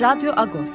[0.00, 0.70] Radyo Agos.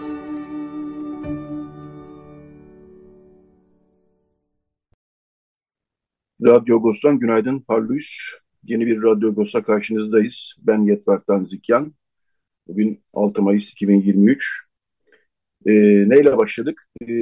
[6.45, 8.17] Radyo Agos'tan günaydın Parlus.
[8.63, 10.55] Yeni bir Radyo Agos'ta karşınızdayız.
[10.59, 11.93] Ben Yetvart'tan Zikyan.
[12.67, 14.65] Bugün 6 Mayıs 2023.
[15.65, 15.71] Ee,
[16.09, 16.87] neyle başladık?
[17.01, 17.13] Ee,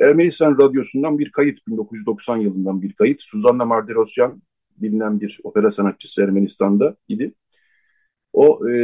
[0.00, 3.22] Ermenistan Radyosu'ndan bir kayıt, 1990 yılından bir kayıt.
[3.22, 4.42] Suzanna Mardirosyan,
[4.76, 7.34] bilinen bir opera sanatçısı Ermenistan'da idi.
[8.32, 8.74] O e,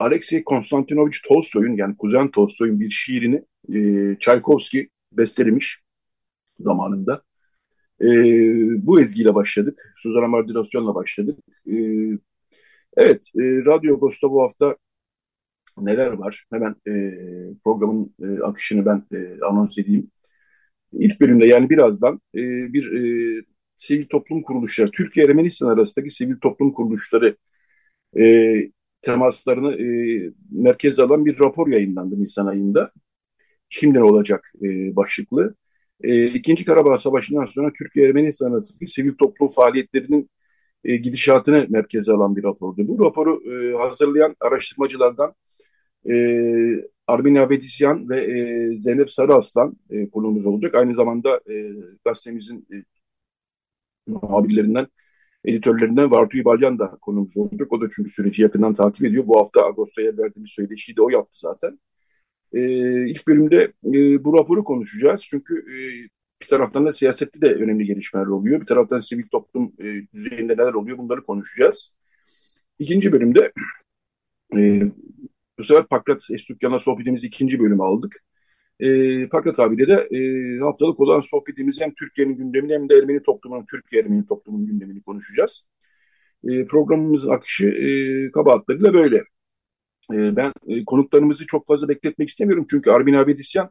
[0.00, 5.80] Alexey Konstantinovich Tolstoy'un yani Kuzen Tolstoy'un bir şiirini e, Çaykovski bestelemiş
[6.58, 7.22] zamanında.
[8.00, 8.06] E,
[8.86, 9.94] bu ezgiyle başladık.
[9.96, 11.38] Suzan Amardilasyon'la başladık.
[11.66, 11.74] E,
[12.96, 14.76] evet, e, Radyo Agos'ta bu hafta
[15.78, 16.44] neler var?
[16.52, 16.92] Hemen e,
[17.64, 20.10] programın e, akışını ben e, anons edeyim.
[20.92, 22.40] İlk bölümde yani birazdan e,
[22.72, 23.42] bir e,
[23.76, 27.36] sivil toplum kuruluşları, Türkiye-Ermenistan arasındaki sivil toplum kuruluşları
[28.18, 28.24] e,
[29.02, 29.86] temaslarını e,
[30.50, 32.92] merkeze alan bir rapor yayınlandı Nisan ayında.
[33.68, 35.54] Şimdi ne olacak e, başlıklı.
[36.02, 40.30] E, İkinci Karabağ Savaşı'ndan sonra Türkiye-Ermenistan arasındaki sivil toplum faaliyetlerinin
[40.84, 42.88] e, gidişatını merkeze alan bir rapordu.
[42.88, 45.34] Bu raporu e, hazırlayan araştırmacılardan
[46.10, 46.14] e,
[47.06, 48.24] Armin Avedisyan ve
[48.72, 50.74] e, Zeynep Sarıaslan e, konuğumuz olacak.
[50.74, 51.72] Aynı zamanda e,
[52.04, 52.76] gazetemizin e,
[54.06, 54.86] muhabirlerinden
[55.44, 57.72] editörlerinden Vartu İbalyan da konumuz olacak.
[57.72, 59.26] O da çünkü süreci yakından takip ediyor.
[59.26, 61.78] Bu hafta Ağustos'ta verdiğimiz söyleşiyi de o yaptı zaten.
[62.52, 62.60] E,
[63.10, 65.22] ilk bölümde e, bu raporu konuşacağız.
[65.24, 65.76] Çünkü e,
[66.42, 68.60] bir taraftan da siyasette de önemli gelişmeler oluyor.
[68.60, 69.84] Bir taraftan sivil toplum e,
[70.14, 71.94] düzeyinde neler oluyor bunları konuşacağız.
[72.78, 73.52] İkinci bölümde
[74.56, 74.82] e,
[75.58, 78.22] bu sefer Pakrat Estukyan'la sohbetimizi ikinci bölümü aldık.
[78.80, 83.66] E, Pakrat abiyle de e, haftalık olan sohbetimizi hem Türkiye'nin gündemini hem de Ermeni toplumunun,
[83.70, 85.64] Türkiye Ermeni toplumunun gündemini konuşacağız.
[86.48, 89.16] E, programımızın akışı e, kabahatlarıyla böyle.
[90.12, 93.70] E, ben e, konuklarımızı çok fazla bekletmek istemiyorum çünkü Armin Abedisyan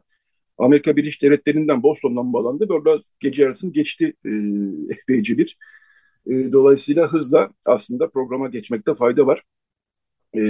[0.58, 2.68] Amerika Birleşik Devletleri'nden Boston'dan bağlandı.
[2.68, 4.30] Böyle gece yarısını geçti e,
[5.02, 5.58] epeyce bir.
[6.26, 9.42] E, dolayısıyla hızla aslında programa geçmekte fayda var.
[10.36, 10.40] E,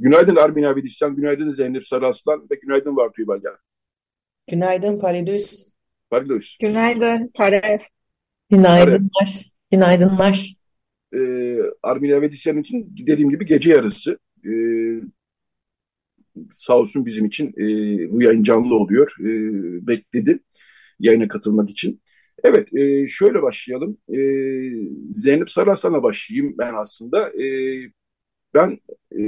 [0.00, 3.56] Günaydın Armin Abidisyan, günaydın Zeynep Sarıaslan ve günaydın Vartu İbalyan.
[4.50, 5.72] Günaydın Paridus.
[6.10, 6.56] Paridus.
[6.60, 7.82] Günaydın Taref.
[8.50, 9.44] Günaydınlar.
[9.70, 10.54] Günaydınlar.
[11.14, 14.18] Ee, Armin Abidisyan için dediğim gibi gece yarısı.
[14.46, 15.00] Ee,
[16.54, 17.64] sağ olsun bizim için e,
[18.12, 19.14] bu yayın canlı oluyor.
[19.20, 19.26] E,
[19.86, 20.40] bekledi
[20.98, 22.02] yayına katılmak için.
[22.44, 23.98] Evet, e, şöyle başlayalım.
[24.08, 24.18] E,
[25.14, 27.42] Zeynep Sarıaslan'a başlayayım ben aslında.
[27.42, 27.46] E,
[28.54, 28.78] ben
[29.12, 29.18] e,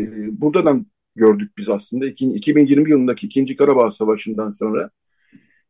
[0.40, 4.90] buradan gördük biz aslında 2020 yılındaki ikinci Karabağ Savaşı'ndan sonra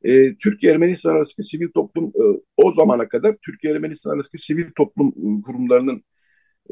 [0.05, 6.05] e, Türkiye-Ermenistan arasındaki sivil toplum e, o zamana kadar Türkiye-Ermenistan arasındaki sivil toplum e, kurumlarının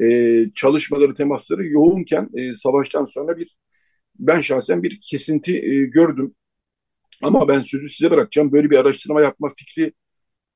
[0.01, 3.57] e, çalışmaları, temasları yoğunken e, savaştan sonra bir
[4.19, 6.35] ben şahsen bir kesinti e, gördüm.
[7.21, 8.51] Ama ben sözü size bırakacağım.
[8.51, 9.93] Böyle bir araştırma yapma fikri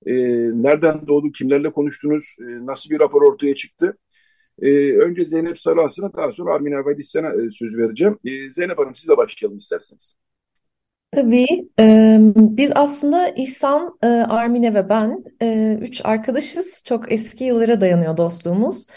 [0.05, 0.13] e,
[0.63, 3.97] nereden doğdu, kimlerle konuştunuz, e, nasıl bir rapor ortaya çıktı?
[4.61, 8.17] E, önce Zeynep Sarıaslan'a daha sonra Armin Avadisyan'a e, söz vereceğim.
[8.25, 10.15] E, Zeynep Hanım sizle başlayalım isterseniz.
[11.11, 11.69] Tabii.
[11.79, 16.83] E, biz aslında İhsan, e, Armine ve ben e, üç arkadaşız.
[16.85, 18.87] Çok eski yıllara dayanıyor dostluğumuz.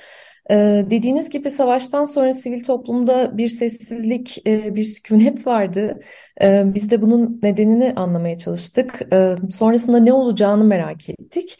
[0.50, 0.54] E,
[0.90, 6.00] dediğiniz gibi savaştan sonra sivil toplumda bir sessizlik, e, bir sükunet vardı.
[6.42, 9.02] E, biz de bunun nedenini anlamaya çalıştık.
[9.12, 11.58] E, sonrasında ne olacağını merak ettik.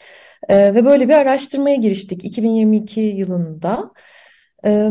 [0.49, 3.91] E, ve böyle bir araştırmaya giriştik 2022 yılında.
[4.65, 4.89] E,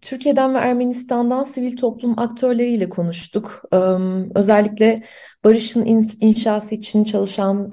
[0.00, 3.62] Türkiye'den ve Ermenistan'dan sivil toplum aktörleriyle konuştuk.
[4.34, 5.02] Özellikle
[5.44, 7.70] barışın in, inşası için çalışan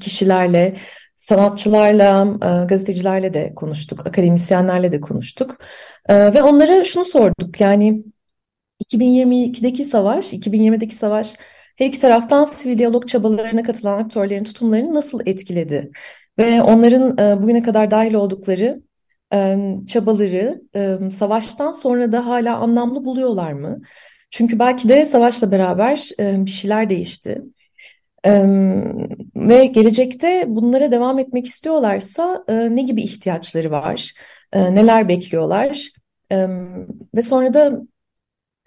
[0.00, 0.76] kişilerle,
[1.16, 2.24] sanatçılarla,
[2.68, 5.58] gazetecilerle de konuştuk, akademisyenlerle de konuştuk.
[6.10, 8.04] Ve onlara şunu sorduk yani
[8.92, 11.34] 2022'deki savaş, 2020'deki savaş
[11.76, 15.90] her iki taraftan sivil diyalog çabalarına katılan aktörlerin tutumlarını nasıl etkiledi?
[16.38, 18.82] Ve onların e, bugüne kadar dahil oldukları
[19.34, 23.80] e, çabaları e, savaştan sonra da hala anlamlı buluyorlar mı?
[24.30, 27.42] Çünkü belki de savaşla beraber bir şeyler değişti.
[29.36, 34.12] Ve gelecekte bunlara devam etmek istiyorlarsa ne gibi ihtiyaçları var?
[34.54, 35.88] neler bekliyorlar
[37.14, 37.80] ve sonra da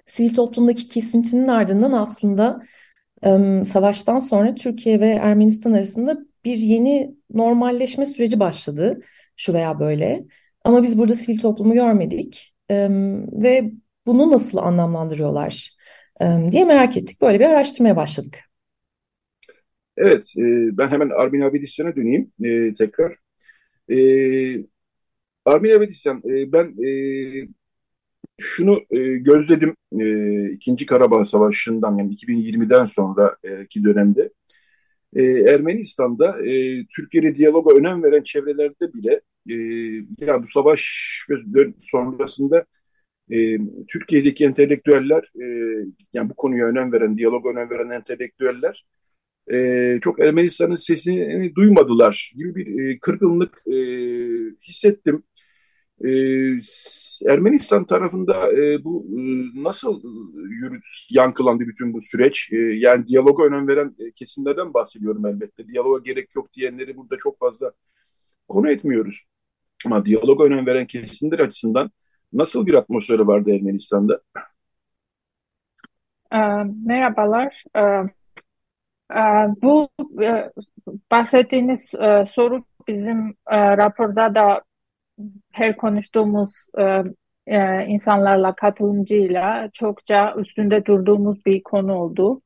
[0.06, 2.62] sivil toplumdaki kesintinin ardından aslında
[3.66, 9.02] savaştan sonra Türkiye ve Ermenistan arasında bir yeni normalleşme süreci başladı
[9.36, 10.26] şu veya böyle.
[10.64, 12.56] Ama biz burada sivil toplumu görmedik
[13.32, 13.72] ve
[14.06, 15.78] bunu nasıl anlamlandırıyorlar
[16.52, 17.22] diye merak ettik.
[17.22, 18.40] Böyle bir araştırmaya başladık.
[19.98, 20.42] Evet, e,
[20.78, 23.16] ben hemen Armin Abedisyan'a döneyim e, tekrar.
[23.90, 23.98] E,
[25.46, 26.66] Armin Abedisyan, e, ben
[28.42, 34.30] şunu e, gözledim e, İkinci Karabağ Savaşı'ndan yani 2020'den sonraki dönemde.
[35.16, 39.56] E, Ermenistan'da e, Türkiye diyaloga önem veren çevrelerde bile e,
[40.20, 40.82] yani bu savaş
[41.80, 42.66] sonrasında
[43.32, 43.58] e,
[43.88, 45.46] Türkiye'deki entelektüeller e,
[46.14, 48.86] yani bu konuya önem veren, diyaloga önem veren entelektüeller
[49.52, 53.78] e, çok Ermenistan'ın sesini duymadılar gibi bir e, kırgınlık e,
[54.64, 55.24] hissettim.
[56.06, 56.10] E,
[57.30, 59.20] Ermenistan tarafında e, bu e,
[59.64, 60.02] nasıl
[60.50, 62.50] yürüt, yankılandı bütün bu süreç?
[62.54, 65.68] E, yani diyaloga önem veren e, kesimlerden bahsediyorum elbette.
[65.68, 67.72] Diyaloga gerek yok diyenleri burada çok fazla
[68.48, 69.24] konu etmiyoruz.
[69.86, 71.92] Ama diyaloga önem veren kesimler açısından
[72.34, 74.22] nasıl bir atmosferi vardı Ermenistan'da?
[76.32, 76.38] E,
[76.86, 77.64] merhabalar.
[77.76, 77.82] E,
[79.16, 79.22] e,
[79.62, 79.90] bu
[80.24, 80.52] e,
[81.12, 84.62] bahsettiğiniz e, soru bizim e, raporda da
[85.52, 87.04] her konuştuğumuz e,
[87.48, 92.42] e, insanlarla, katılımcıyla çokça üstünde durduğumuz bir konu oldu.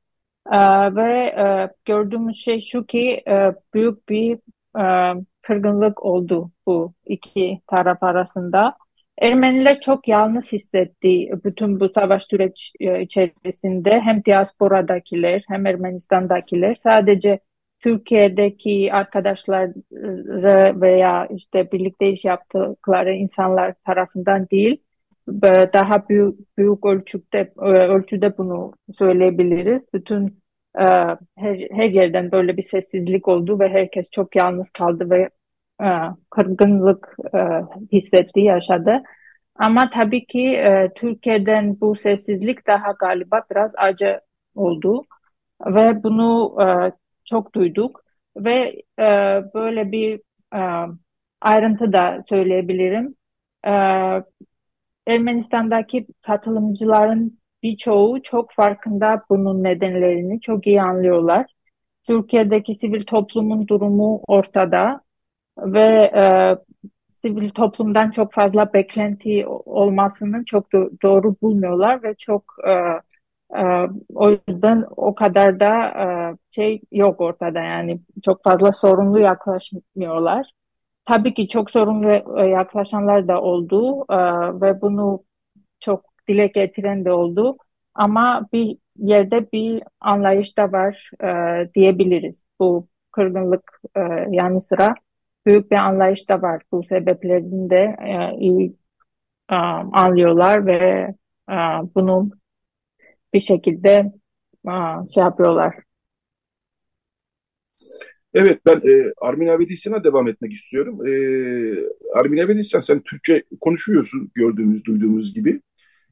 [0.52, 0.60] E,
[0.96, 4.40] ve e, gördüğümüz şey şu ki e, büyük bir
[4.80, 8.78] e, kırgınlık oldu bu iki taraf arasında.
[9.22, 17.40] Ermeniler çok yalnız hissetti bütün bu savaş süreç e, içerisinde hem diasporadakiler hem Ermenistan'dakiler sadece
[17.82, 19.74] Türkiye'deki arkadaşları
[20.82, 24.78] veya işte birlikte iş yaptıkları insanlar tarafından değil,
[25.74, 29.84] daha büyük, büyük ölçüde, ölçüde bunu söyleyebiliriz.
[29.94, 30.42] Bütün
[30.80, 30.84] e,
[31.38, 35.30] her, her yerden böyle bir sessizlik oldu ve herkes çok yalnız kaldı ve
[35.84, 35.88] e,
[36.30, 37.40] kırgınlık e,
[37.92, 39.04] hissetti, yaşadı.
[39.56, 40.64] Ama tabii ki
[40.96, 44.22] Türkiye'den bu sessizlik daha galiba biraz acı
[44.56, 45.06] oldu
[45.66, 46.56] ve bunu
[47.26, 48.04] çok duyduk
[48.38, 49.04] ve e,
[49.54, 50.22] böyle bir
[50.56, 50.62] e,
[51.42, 53.16] ayrıntı da söyleyebilirim.
[53.68, 53.72] E,
[55.08, 61.46] Ermenistan'daki katılımcıların birçoğu çok farkında bunun nedenlerini çok iyi anlıyorlar.
[62.08, 65.02] Türkiye'deki sivil toplumun durumu ortada
[65.58, 66.24] ve e,
[67.12, 72.74] sivil toplumdan çok fazla beklenti olmasını çok do doğru bulmuyorlar ve çok e,
[74.16, 75.94] o yüzden o kadar da
[76.52, 80.52] şey yok ortada yani çok fazla sorumlu yaklaşmıyorlar.
[81.06, 84.06] Tabii ki çok sorumlu e, yaklaşanlar da oldu
[84.62, 85.24] ve bunu
[85.80, 87.58] çok dile getiren de oldu.
[87.96, 91.12] Ama bir yerde bir anlayış da var
[91.76, 92.44] diyebiliriz.
[92.60, 93.82] Bu kırgınlık
[94.30, 94.96] yanı sıra
[95.46, 96.62] büyük bir anlayış da var.
[96.72, 97.96] Bu sebeplerini de
[98.40, 98.76] iyi
[99.94, 101.08] anlıyorlar ve
[101.96, 102.30] bunu
[103.34, 104.12] bir şekilde
[104.68, 105.76] aa, şey yapıyorlar.
[108.34, 111.08] Evet ben e, Armin Avedisyan'a devam etmek istiyorum.
[111.08, 111.12] E,
[112.20, 115.62] Armin Avedisyan sen Türkçe konuşuyorsun gördüğümüz, duyduğumuz gibi.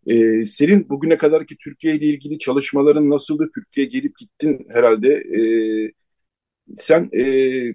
[0.08, 3.50] E, senin bugüne kadarki Türkiye ile ilgili çalışmaların nasıldı?
[3.56, 5.14] Türkiye'ye gelip gittin herhalde.
[5.14, 5.42] E,
[6.76, 7.24] sen e,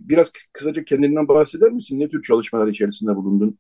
[0.08, 2.00] biraz kısaca kendinden bahseder misin?
[2.00, 3.58] Ne tür çalışmalar içerisinde bulundun?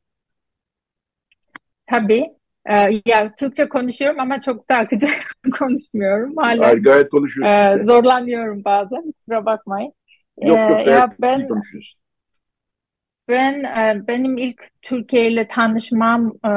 [1.86, 2.36] Tabii.
[2.70, 5.06] Ee, ya Türkçe konuşuyorum ama çok da akıcı
[5.58, 6.36] konuşmuyorum.
[6.36, 7.80] Hala Hayır, gayet konuşuyorsun.
[7.80, 9.12] e, zorlanıyorum bazen.
[9.12, 9.92] Kusura bakmayın.
[10.42, 12.00] Yok yok Ee, gayet ya iyi ben konuşuyorsun.
[13.28, 16.48] ben e, benim ilk Türkiye ile tanışmam e,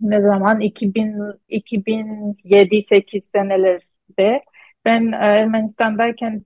[0.00, 1.14] ne zaman 2000
[1.48, 4.42] 2007-8 senelerde
[4.84, 6.42] ben e, Ermenistan'dayken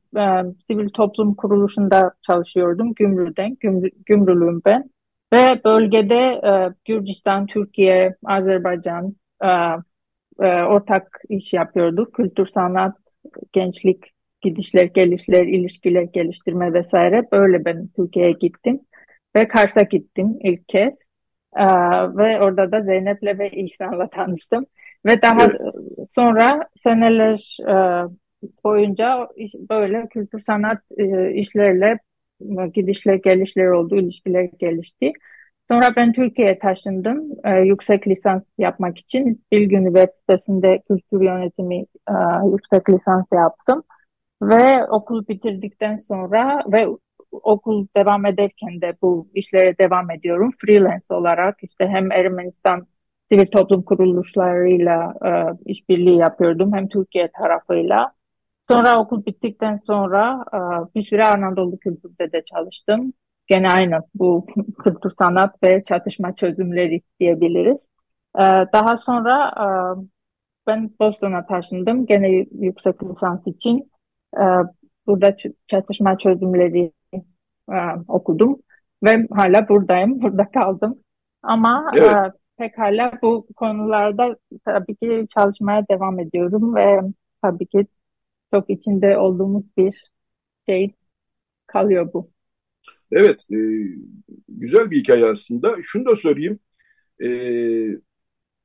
[0.71, 2.95] sivil toplum kuruluşunda çalışıyordum.
[2.95, 4.91] Gümrü'den, Gümrü, Gümrülüğüm ben.
[5.33, 9.49] Ve bölgede e, Gürcistan, Türkiye, Azerbaycan e,
[10.41, 12.15] e, ortak iş yapıyorduk.
[12.15, 12.97] Kültür, sanat,
[13.53, 14.05] gençlik,
[14.41, 17.29] gidişler, gelişler, ilişkiler geliştirme vesaire.
[17.33, 18.81] Böyle ben Türkiye'ye gittim
[19.37, 21.07] ve Kars'a gittim ilk kez.
[21.57, 21.65] E,
[22.17, 24.67] ve orada da Zeynep'le ve İhsan'la tanıştım.
[25.07, 25.61] Ve daha evet.
[26.11, 27.75] sonra seneler e,
[28.65, 29.29] boyunca
[29.71, 31.99] böyle kültür sanat e, işlerle
[32.75, 35.13] gidişler gelişler oldu, ilişkiler gelişti.
[35.71, 39.45] Sonra ben Türkiye'ye taşındım e, yüksek lisans yapmak için.
[39.53, 41.77] Bilgi Üniversitesi'nde kültür yönetimi
[42.09, 42.15] e,
[42.53, 43.83] yüksek lisans yaptım.
[44.43, 46.87] Ve okul bitirdikten sonra ve
[47.33, 50.51] okul devam ederken de bu işlere devam ediyorum.
[50.59, 52.87] Freelance olarak işte hem Ermenistan
[53.29, 55.31] sivil toplum kuruluşlarıyla e,
[55.71, 58.13] işbirliği yapıyordum hem Türkiye tarafıyla.
[58.69, 60.59] Sonra okul bittikten sonra e,
[60.95, 63.13] bir süre Anadolu Kültür'de de çalıştım.
[63.47, 64.47] Gene aynı bu
[64.85, 67.89] kültür sanat ve çatışma çözümleri diyebiliriz.
[68.39, 68.43] E,
[68.73, 69.67] daha sonra e,
[70.67, 72.29] ben Boston'a taşındım gene
[72.61, 73.91] yüksek lisans için.
[75.07, 76.93] Burada çatışma çözümleri
[78.09, 78.57] okudum
[79.05, 80.99] ve hala buradayım, burada kaldım.
[81.43, 82.33] Ama evet.
[82.57, 87.01] pekala bu konularda tabii ki çalışmaya devam ediyorum ve
[87.43, 87.87] tabii ki
[88.55, 89.95] çok içinde olduğumuz bir
[90.67, 90.95] şey
[91.67, 92.31] kalıyor bu.
[93.13, 93.57] Evet, e,
[94.49, 95.77] güzel bir hikaye aslında.
[95.83, 96.59] Şunu da söyleyeyim,
[97.23, 97.29] e,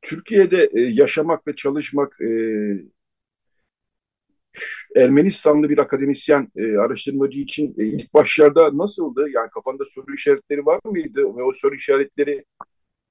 [0.01, 2.29] Türkiye'de e, yaşamak ve çalışmak e,
[4.95, 9.25] Ermenistanlı bir akademisyen, e, araştırmacı için e, ilk başlarda nasıldı?
[9.29, 12.45] Yani kafanda soru işaretleri var mıydı ve o soru işaretleri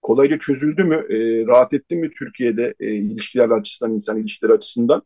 [0.02, 0.94] kolayca çözüldü mü?
[0.94, 5.02] E, rahat etti mi Türkiye'de e, ilişkiler açısından, insan ilişkileri açısından?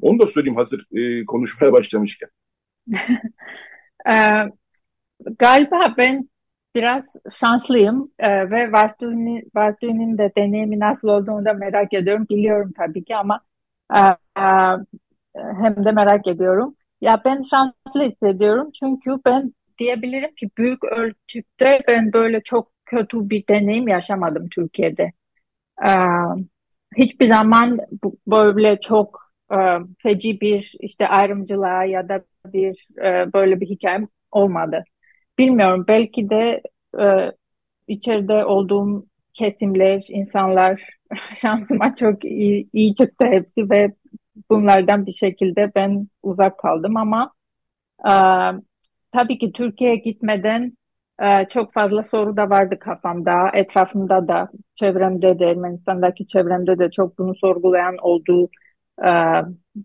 [0.00, 2.28] Onu da söyleyeyim hazır e, konuşmaya başlamışken.
[4.08, 4.14] e,
[5.38, 6.28] galiba ben
[6.74, 12.26] biraz şanslıyım e, ve Vartu'nun Vartu'nun de deneyimi nasıl olduğunu da merak ediyorum.
[12.30, 13.40] Biliyorum tabii ki ama
[13.96, 14.00] e,
[14.42, 14.42] e,
[15.34, 16.76] hem de merak ediyorum.
[17.00, 23.46] Ya ben şanslı hissediyorum çünkü ben diyebilirim ki büyük ölçüde ben böyle çok kötü bir
[23.48, 25.12] deneyim yaşamadım Türkiye'de.
[25.86, 25.90] Ee,
[26.96, 27.78] hiçbir zaman
[28.26, 29.56] böyle çok e,
[30.02, 34.84] feci bir işte ayrımcılığa ya da bir e, böyle bir hikayem olmadı.
[35.38, 36.62] Bilmiyorum belki de
[37.00, 37.32] e,
[37.88, 40.82] içeride olduğum kesimler, insanlar
[41.36, 43.94] şansıma çok iyi, iyi çıktı hepsi ve
[44.50, 47.32] bunlardan bir şekilde ben uzak kaldım ama
[49.12, 50.72] tabii ki Türkiye'ye gitmeden
[51.50, 57.34] çok fazla soru da vardı kafamda, etrafımda da, çevremde de, Ermenistan'daki çevremde de çok bunu
[57.34, 58.48] sorgulayan oldu.
[58.98, 59.10] E,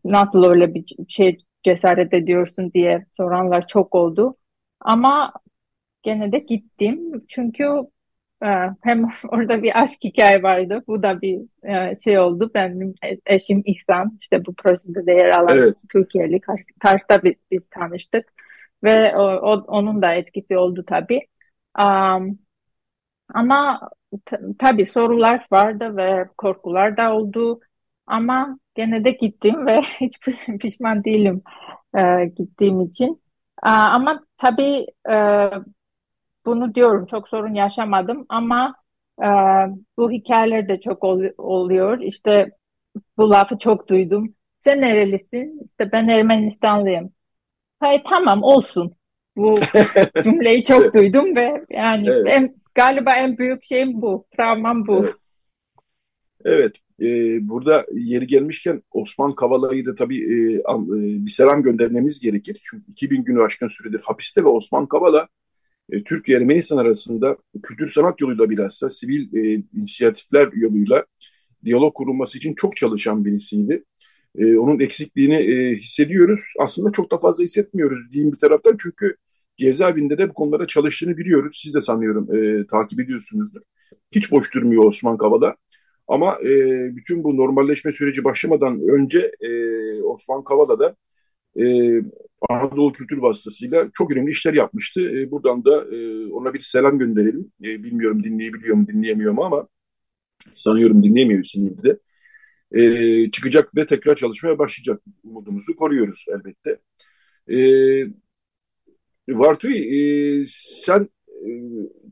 [0.06, 4.38] nasıl öyle bir şey cesaret ediyorsun diye soranlar çok oldu.
[4.80, 5.34] Ama
[6.04, 7.12] gene de gittim.
[7.28, 7.64] Çünkü
[8.44, 8.48] e,
[8.82, 10.84] hem orada bir aşk hikaye vardı.
[10.88, 12.52] Bu da bir e, şey oldu.
[12.54, 12.94] Benim
[13.26, 15.78] eşim İhsan işte bu projede de yer alan evet.
[15.90, 16.40] Türkiye'li.
[16.42, 18.34] Kars, Kars'ta biz, biz tanıştık.
[18.84, 21.28] Ve o, o, onun da etkisi oldu tabii.
[21.80, 22.40] Um,
[23.34, 23.90] ama
[24.60, 27.60] tabii sorular vardı ve korkular da oldu.
[28.08, 30.20] Ama gene de gittim ve hiç
[30.60, 31.42] pişman değilim
[31.98, 33.22] e, gittiğim için.
[33.66, 35.16] E, ama tabii e,
[36.46, 38.76] bunu diyorum çok sorun yaşamadım ama
[39.24, 39.28] e,
[39.98, 42.00] bu hikayeler de çok ol, oluyor.
[42.00, 42.52] İşte
[43.18, 44.36] bu lafı çok duydum.
[44.60, 45.62] Sen nerelisin?
[45.70, 47.14] İşte ben Ermenistanlıyım.
[47.80, 48.96] Hayır tamam olsun.
[49.36, 49.56] Bu
[50.24, 52.28] cümleyi çok duydum ve yani evet.
[52.28, 54.26] en, galiba en büyük şeyim bu.
[54.38, 55.06] Travmam bu.
[55.06, 55.16] Evet.
[56.46, 62.62] Evet, e, burada yeri gelmişken Osman Kavala'yı da tabii e, e, bir selam göndermemiz gerekir.
[62.64, 65.28] Çünkü 2000 günü aşkın süredir hapiste ve Osman Kavala
[65.92, 71.06] e, Türkiye Ermenistan arasında kültür sanat yoluyla bilhassa sivil e, inisiyatifler yoluyla
[71.66, 73.84] diyalog kurulması için çok çalışan birisiydi.
[74.38, 76.40] E, onun eksikliğini e, hissediyoruz.
[76.60, 79.16] Aslında çok da fazla hissetmiyoruz diyeyim bir taraftan çünkü
[79.58, 81.60] cezaevinde de bu konulara çalıştığını biliyoruz.
[81.64, 83.62] Siz de sanıyorum e, takip ediyorsunuzdur.
[84.12, 85.56] Hiç boş durmuyor Osman Kavala.
[86.08, 86.50] Ama e,
[86.96, 89.50] bütün bu normalleşme süreci başlamadan önce e,
[90.02, 90.96] Osman Kavala da
[91.60, 91.66] e,
[92.50, 95.02] Anadolu Kültür Vasıtasıyla çok önemli işler yapmıştı.
[95.02, 97.52] E, buradan da e, ona bir selam gönderelim.
[97.64, 99.68] E, bilmiyorum dinleyebiliyor mu dinleyemiyor mu ama
[100.56, 102.00] sanıyorum dinleyemiyor şimdi de.
[102.72, 106.80] E, çıkacak ve tekrar çalışmaya başlayacak umudumuzu koruyoruz elbette.
[107.50, 107.58] E,
[109.30, 109.76] Vartuy,
[110.42, 111.50] e, sen e,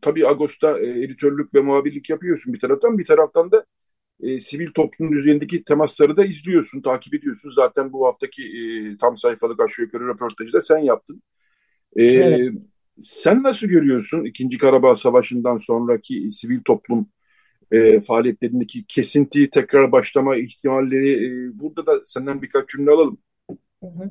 [0.02, 2.98] tabii Ağustos'ta e, editörlük ve muhabirlik yapıyorsun bir taraftan.
[2.98, 3.66] Bir taraftan da
[4.24, 7.52] e, sivil toplumun üzerindeki temasları da izliyorsun, takip ediyorsun.
[7.56, 11.22] Zaten bu haftaki e, tam sayfalık aşağı yukarı röportajı da sen yaptın.
[11.96, 12.52] E, evet.
[13.00, 17.10] Sen nasıl görüyorsun İkinci Karabağ Savaşı'ndan sonraki sivil toplum
[17.72, 21.26] e, faaliyetlerindeki kesinti, tekrar başlama ihtimalleri?
[21.26, 23.18] E, burada da senden birkaç cümle alalım.
[23.84, 24.10] Hı hı.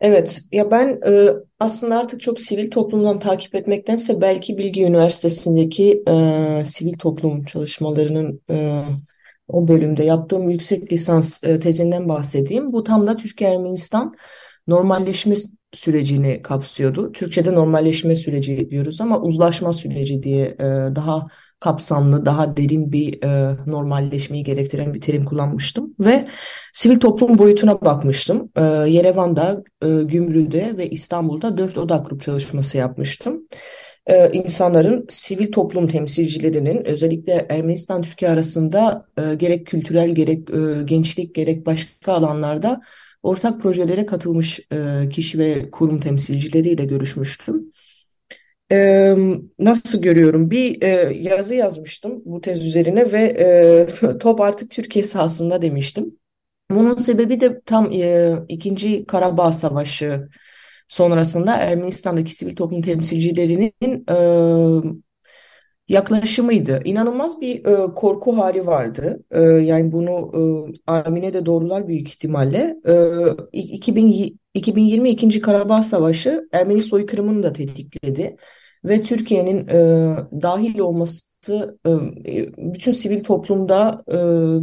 [0.00, 1.28] Evet, ya ben e,
[1.58, 8.84] aslında artık çok sivil toplumdan takip etmektense belki Bilgi Üniversitesi'ndeki e, sivil toplum çalışmalarının e,
[9.48, 12.72] o bölümde yaptığım yüksek lisans tezinden bahsedeyim.
[12.72, 14.14] Bu tam da Türkiye-Ermenistan
[14.66, 15.34] normalleşme
[15.72, 17.12] sürecini kapsıyordu.
[17.12, 20.58] Türkçe'de normalleşme süreci diyoruz ama uzlaşma süreci diye
[20.96, 21.26] daha
[21.60, 26.28] kapsamlı, daha derin bir e, normalleşmeyi gerektiren bir terim kullanmıştım ve
[26.72, 28.50] sivil toplum boyutuna bakmıştım.
[28.56, 33.46] E, Yerevan'da, e, Gümrü'de ve İstanbul'da dört odak grup çalışması yapmıştım.
[34.06, 41.66] E, insanların sivil toplum temsilcilerinin özellikle Ermenistan-Türkiye arasında e, gerek kültürel gerek e, gençlik gerek
[41.66, 42.80] başka alanlarda
[43.22, 47.59] ortak projelere katılmış e, kişi ve kurum temsilcileriyle görüşmüştüm.
[48.72, 49.16] E,
[49.58, 50.50] nasıl görüyorum?
[50.50, 53.22] Bir e, yazı yazmıştım bu tez üzerine ve
[54.02, 56.18] e, top artık Türkiye sahasında demiştim.
[56.70, 60.28] Bunun sebebi de tam e, ikinci Karabağ Savaşı
[60.88, 64.16] sonrasında Ermenistan'daki sivil toplum temsilcilerinin e,
[65.88, 66.80] yaklaşımıydı.
[66.84, 69.24] İnanılmaz bir e, korku hali vardı.
[69.30, 70.32] E, yani bunu
[70.68, 72.76] e, Armine de doğrular büyük ihtimalle.
[73.52, 75.40] E, 2000, 2022.
[75.40, 78.36] Karabağ Savaşı Ermeni soykırımını da tetikledi.
[78.84, 79.76] Ve Türkiye'nin e,
[80.42, 81.92] dahil olması e,
[82.74, 84.14] bütün sivil toplumda, e,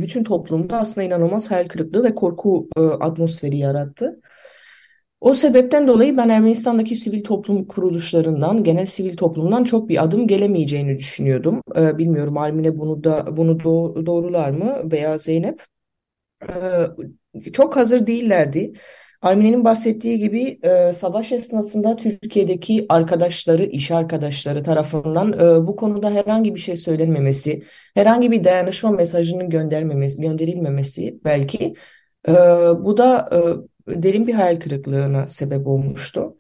[0.02, 4.22] bütün toplumda aslında inanılmaz hayal kırıklığı ve korku e, atmosferi yarattı.
[5.22, 10.98] O sebepten dolayı ben Ermenistan'daki sivil toplum kuruluşlarından, genel sivil toplumdan çok bir adım gelemeyeceğini
[11.00, 11.62] düşünüyordum.
[11.76, 15.64] Ee, bilmiyorum Armine bunu da bunu do doğrular mı veya Zeynep?
[16.50, 18.74] Ee, çok hazır değillerdi.
[19.22, 26.56] Armine'nin bahsettiği gibi e, savaş esnasında Türkiye'deki arkadaşları, iş arkadaşları tarafından e, bu konuda herhangi
[26.56, 27.64] bir şey söylenmemesi,
[27.96, 31.74] herhangi bir dayanışma mesajının göndermemesi, gönderilmemesi belki
[32.28, 32.32] e,
[32.84, 33.30] bu da
[33.88, 36.38] e, derin bir hayal kırıklığına sebep olmuştu.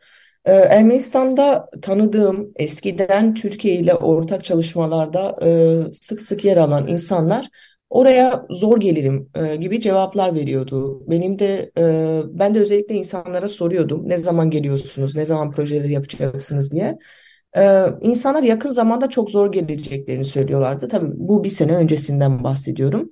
[0.48, 7.48] Ee, Ermenistan'da tanıdığım eskiden Türkiye ile ortak çalışmalarda e, sık sık yer alan insanlar
[7.90, 11.04] oraya zor gelirim e, gibi cevaplar veriyordu.
[11.10, 16.72] Benim de e, ben de özellikle insanlara soruyordum ne zaman geliyorsunuz, ne zaman projeleri yapacaksınız
[16.72, 16.98] diye.
[18.02, 20.88] İnsanlar yakın zamanda çok zor geleceklerini söylüyorlardı.
[20.88, 23.12] Tabii bu bir sene öncesinden bahsediyorum.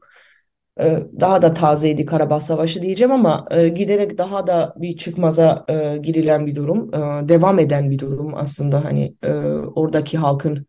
[0.79, 5.97] Ee, daha da tazeydi Karabağ Savaşı diyeceğim ama e, giderek daha da bir çıkmaza e,
[5.97, 9.15] girilen bir durum, e, devam eden bir durum aslında hani
[9.75, 10.67] oradaki halkın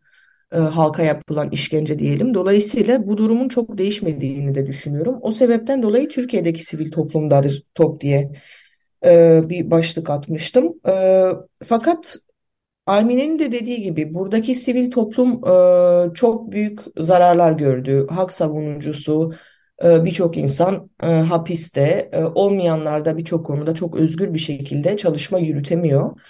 [0.51, 2.33] halka yapılan işkence diyelim.
[2.33, 5.19] Dolayısıyla bu durumun çok değişmediğini de düşünüyorum.
[5.21, 8.31] O sebepten dolayı Türkiye'deki sivil toplumdadır top diye
[9.49, 10.73] bir başlık atmıştım.
[11.65, 12.15] Fakat
[12.85, 15.41] Armine'nin de dediği gibi buradaki sivil toplum
[16.13, 18.07] çok büyük zararlar gördü.
[18.09, 19.33] Hak savunucusu,
[19.83, 25.39] ee, birçok insan e, hapiste, e, olmayanlar da birçok konuda çok özgür bir şekilde çalışma
[25.39, 26.21] yürütemiyor.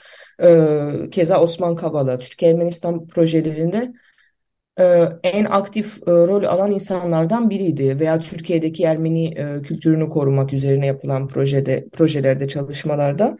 [0.43, 3.93] Ee, keza Osman Kavala, Türkiye-Ermenistan projelerinde e,
[5.23, 12.47] en aktif rol alan insanlardan biriydi veya Türkiye'deki Ermeni kültürünü korumak üzerine yapılan projede projelerde
[12.47, 13.37] çalışmalarda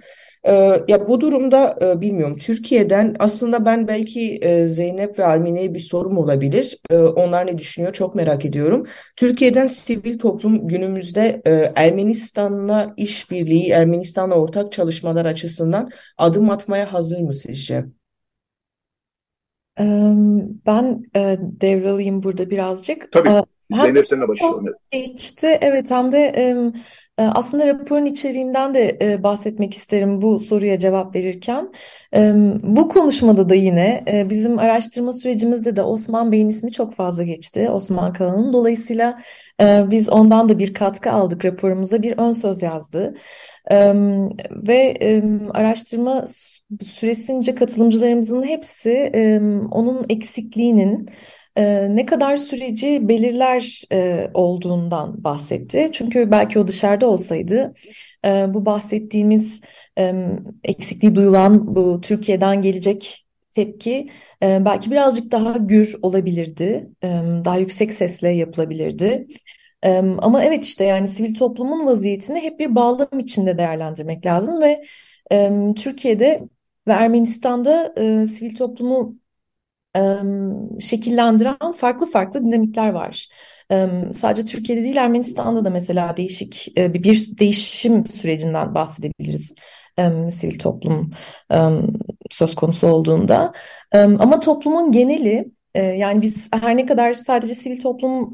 [0.87, 6.17] ya bu durumda e, bilmiyorum Türkiye'den aslında ben belki e, Zeynep ve Armine'ye bir sorum
[6.17, 6.77] olabilir.
[6.89, 8.87] E, onlar ne düşünüyor çok merak ediyorum.
[9.15, 17.33] Türkiye'den sivil toplum günümüzde e, Ermenistan'la işbirliği, Ermenistan'la ortak çalışmalar açısından adım atmaya hazır mı
[17.33, 17.85] sizce?
[20.65, 21.03] Ben
[21.61, 23.11] devralayım burada birazcık.
[23.11, 23.29] Tabii.
[23.73, 24.65] Hem Zeynep seninle başlayalım.
[24.91, 26.53] geçti, evet hem de
[27.17, 31.71] aslında raporun içeriğinden de bahsetmek isterim bu soruya cevap verirken.
[32.63, 37.69] Bu konuşmada da yine bizim araştırma sürecimizde de Osman Bey'in ismi çok fazla geçti.
[37.69, 38.53] Osman Kalan'ın.
[38.53, 39.19] Dolayısıyla
[39.61, 43.13] biz ondan da bir katkı aldık raporumuza bir ön söz yazdı.
[44.67, 44.97] Ve
[45.53, 46.25] araştırma
[46.83, 49.11] süresince katılımcılarımızın hepsi
[49.71, 51.09] onun eksikliğinin
[51.57, 55.89] e, ne kadar süreci belirler e, olduğundan bahsetti.
[55.93, 57.73] Çünkü belki o dışarıda olsaydı
[58.25, 59.61] e, bu bahsettiğimiz
[59.99, 60.13] e,
[60.63, 64.09] eksikliği duyulan bu Türkiye'den gelecek tepki
[64.43, 67.07] e, belki birazcık daha gür olabilirdi, e,
[67.45, 69.27] daha yüksek sesle yapılabilirdi.
[69.83, 74.83] E, ama evet işte yani sivil toplumun vaziyetini hep bir bağlam içinde değerlendirmek lazım ve
[75.31, 76.47] e, Türkiye'de
[76.87, 79.15] ve Ermenistan'da e, sivil toplumu
[80.79, 83.29] şekillendiren farklı farklı dinamikler var.
[84.13, 87.03] Sadece Türkiye'de değil Ermenistan'da da mesela değişik bir
[87.39, 89.55] değişim sürecinden bahsedebiliriz
[90.29, 91.11] sivil toplum
[92.29, 93.51] söz konusu olduğunda.
[93.93, 98.31] Ama toplumun geneli yani biz her ne kadar sadece sivil toplum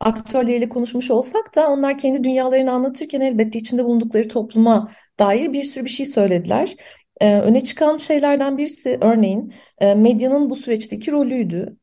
[0.00, 5.84] aktörleriyle konuşmuş olsak da onlar kendi dünyalarını anlatırken elbette içinde bulundukları topluma dair bir sürü
[5.84, 6.76] bir şey söylediler.
[7.20, 11.76] Ee, öne çıkan şeylerden birisi örneğin e, medyanın bu süreçteki rolüydü.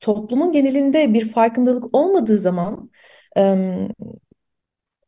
[0.00, 2.90] Toplumun genelinde bir farkındalık olmadığı zaman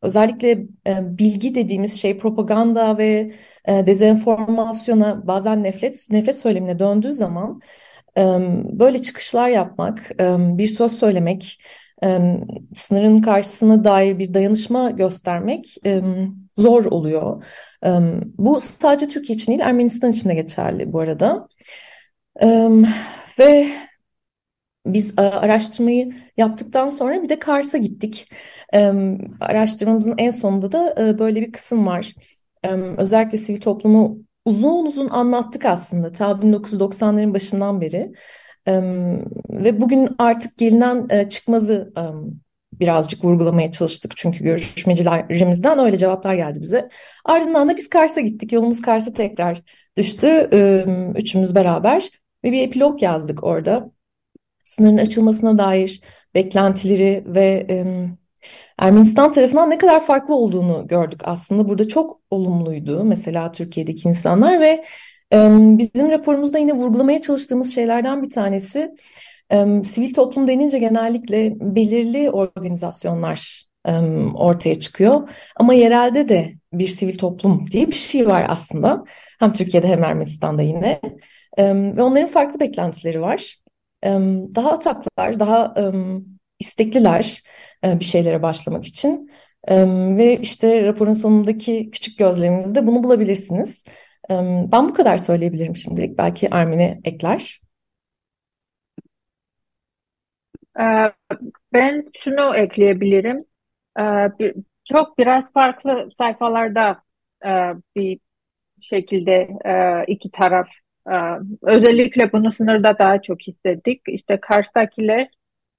[0.03, 0.51] özellikle
[0.87, 3.31] e, bilgi dediğimiz şey propaganda ve
[3.64, 7.61] e, dezenformasyona bazen nefret nefret söylemine döndüğü zaman
[8.79, 10.11] böyle çıkışlar yapmak,
[10.59, 11.61] bir söz söylemek,
[12.04, 12.37] e,
[12.74, 16.02] sınırın karşısına dair bir dayanışma göstermek e,
[16.58, 17.44] zor oluyor.
[17.84, 17.88] E,
[18.38, 21.48] bu sadece Türkiye için değil, Ermenistan için de geçerli bu arada.
[22.42, 22.68] E,
[23.38, 23.68] ve
[24.87, 28.32] biz araştırmayı yaptıktan sonra bir de Kars'a gittik.
[29.40, 32.14] Araştırmamızın en sonunda da e, böyle bir kısım var.
[32.98, 38.12] Özellikle sivil toplumu uzun uzun anlattık aslında ta 1990'ların başından beri.
[39.50, 41.92] Ve bugün artık gelinen çıkmazı
[42.72, 44.12] birazcık vurgulamaya çalıştık.
[44.16, 46.88] Çünkü görüşmecilerimizden öyle cevaplar geldi bize.
[47.24, 48.52] Ardından da biz Kars'a gittik.
[48.52, 49.62] Yolumuz Kars'a tekrar
[49.96, 50.48] düştü.
[51.16, 52.09] Üçümüz beraber
[52.44, 53.90] ve bir epilog yazdık orada
[54.62, 56.00] sınırın açılmasına dair
[56.35, 57.85] beklentileri ve e,
[58.78, 61.68] Ermenistan tarafından ne kadar farklı olduğunu gördük aslında.
[61.68, 64.85] Burada çok olumluydu mesela Türkiye'deki insanlar ve e,
[65.78, 68.94] bizim raporumuzda yine vurgulamaya çalıştığımız şeylerden bir tanesi
[69.52, 73.92] e, sivil toplum denince genellikle belirli organizasyonlar e,
[74.34, 75.28] ortaya çıkıyor.
[75.56, 79.04] Ama yerelde de bir sivil toplum diye bir şey var aslında.
[79.38, 81.00] Hem Türkiye'de hem Ermenistan'da yine.
[81.56, 83.58] E, ve onların farklı beklentileri var
[84.54, 85.74] daha ataklar, daha
[86.58, 87.42] istekliler
[87.84, 89.30] bir şeylere başlamak için.
[90.16, 93.84] Ve işte raporun sonundaki küçük gözleminizde bunu bulabilirsiniz.
[94.72, 96.18] Ben bu kadar söyleyebilirim şimdilik.
[96.18, 97.60] Belki Ermine ekler.
[101.72, 103.38] Ben şunu ekleyebilirim.
[104.84, 107.02] Çok biraz farklı sayfalarda
[107.96, 108.18] bir
[108.80, 109.48] şekilde
[110.08, 110.68] iki taraf
[111.10, 114.02] ee, özellikle bunu sınırda daha çok hissettik.
[114.08, 115.28] İşte Kars'takiler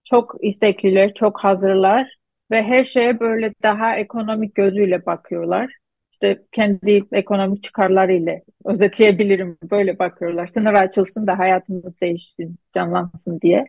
[0.03, 2.15] çok istekliler, çok hazırlar
[2.51, 5.78] ve her şeye böyle daha ekonomik gözüyle bakıyorlar.
[6.21, 9.57] İşte kendi ekonomik çıkarlarıyla özetleyebilirim.
[9.71, 10.47] Böyle bakıyorlar.
[10.47, 13.65] Sınır açılsın da hayatımız değişsin, canlansın diye.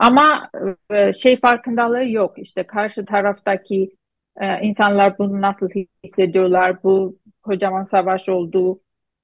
[0.00, 0.50] Ama
[0.90, 2.38] e, şey farkındalığı yok.
[2.38, 3.96] İşte karşı taraftaki
[4.40, 5.68] e, insanlar bunu nasıl
[6.04, 6.82] hissediyorlar?
[6.82, 8.80] Bu kocaman savaş olduğu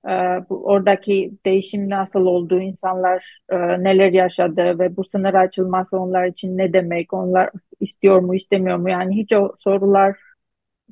[0.09, 0.13] e,
[0.51, 3.41] oradaki değişim nasıl oldu, insanlar
[3.79, 7.51] neler yaşadı ve bu sınır açılması onlar için ne demek, onlar
[7.81, 10.28] istiyor mu istemiyor mu yani hiç o sorular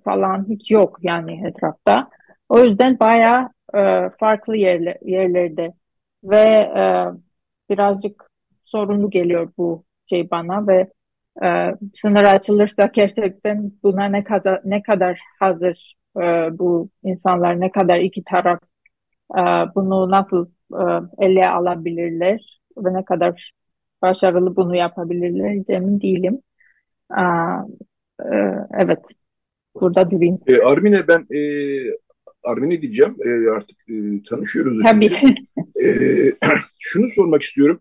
[0.05, 2.09] falan hiç yok yani etrafta.
[2.49, 5.75] O yüzden bayağı e, farklı yerler, yerlerde
[6.25, 6.39] ve
[6.77, 6.83] e,
[7.71, 8.31] birazcık
[8.65, 10.91] sorunlu geliyor bu şey bana ve
[11.45, 16.21] e, sınır açılırsa gerçekten buna ne kadar ne kadar hazır e,
[16.59, 18.61] bu insanlar ne kadar iki taraf
[19.35, 19.41] ee,
[19.75, 20.83] bunu nasıl e,
[21.27, 23.53] ele alabilirler ve ne kadar
[24.03, 26.43] başarılı bunu yapabilirler emin değilim.
[27.19, 27.23] Ee,
[28.25, 28.37] e,
[28.79, 29.09] evet,
[29.81, 30.39] burada durayım.
[30.47, 31.41] E, Armine ben e,
[32.43, 34.79] Armine diyeceğim e, artık e, tanışıyoruz.
[34.85, 35.11] Tabii.
[35.85, 35.89] E,
[36.79, 37.81] şunu sormak istiyorum.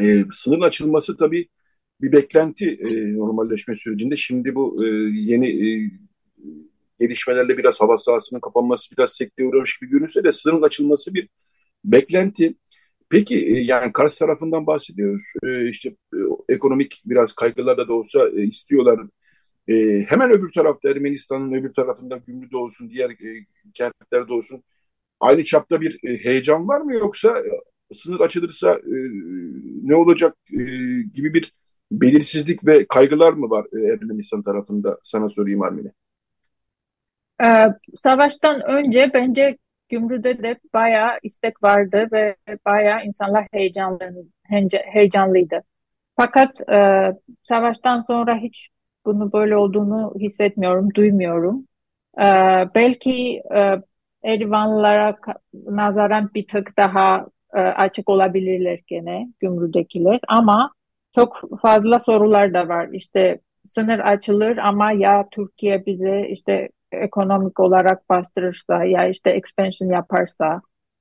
[0.00, 1.48] E, sınırın açılması tabii
[2.00, 4.16] bir beklenti e, normalleşme sürecinde.
[4.16, 5.90] Şimdi bu e, yeni e,
[7.00, 11.28] gelişmelerle biraz hava sahasının kapanması biraz sekteye uğramış gibi görünse de sınırın açılması bir
[11.84, 12.54] beklenti.
[13.08, 15.22] Peki e, yani Kars tarafından bahsediyoruz.
[15.42, 19.00] E, işte e, ekonomik biraz kaygılarda da olsa istiyorlar.
[20.08, 23.16] Hemen öbür tarafta Ermenistan'ın öbür tarafında Gümrü'de olsun, diğer
[23.74, 24.62] kentlerde olsun
[25.20, 27.42] aynı çapta bir heyecan var mı yoksa
[27.94, 28.80] sınır açılırsa
[29.82, 30.36] ne olacak
[31.14, 31.52] gibi bir
[31.92, 34.98] belirsizlik ve kaygılar mı var Ermenistan tarafında?
[35.02, 35.92] Sana sorayım Armine.
[37.44, 37.66] Ee,
[38.02, 44.24] savaştan önce bence Gümrü'de de bayağı istek vardı ve bayağı insanlar heyecanlı,
[44.92, 45.62] heyecanlıydı.
[46.16, 48.68] Fakat e, savaştan sonra hiç
[49.06, 51.66] bunu böyle olduğunu hissetmiyorum, duymuyorum.
[52.18, 52.24] E,
[52.74, 53.82] belki e,
[54.22, 55.16] Erivanlılara
[55.54, 60.72] nazaran bir tık daha e, açık olabilirler gene Gümrü'dekiler ama
[61.14, 62.88] çok fazla sorular da var.
[62.92, 70.60] İşte sınır açılır ama ya Türkiye bize işte ekonomik olarak bastırırsa ya işte expansion yaparsa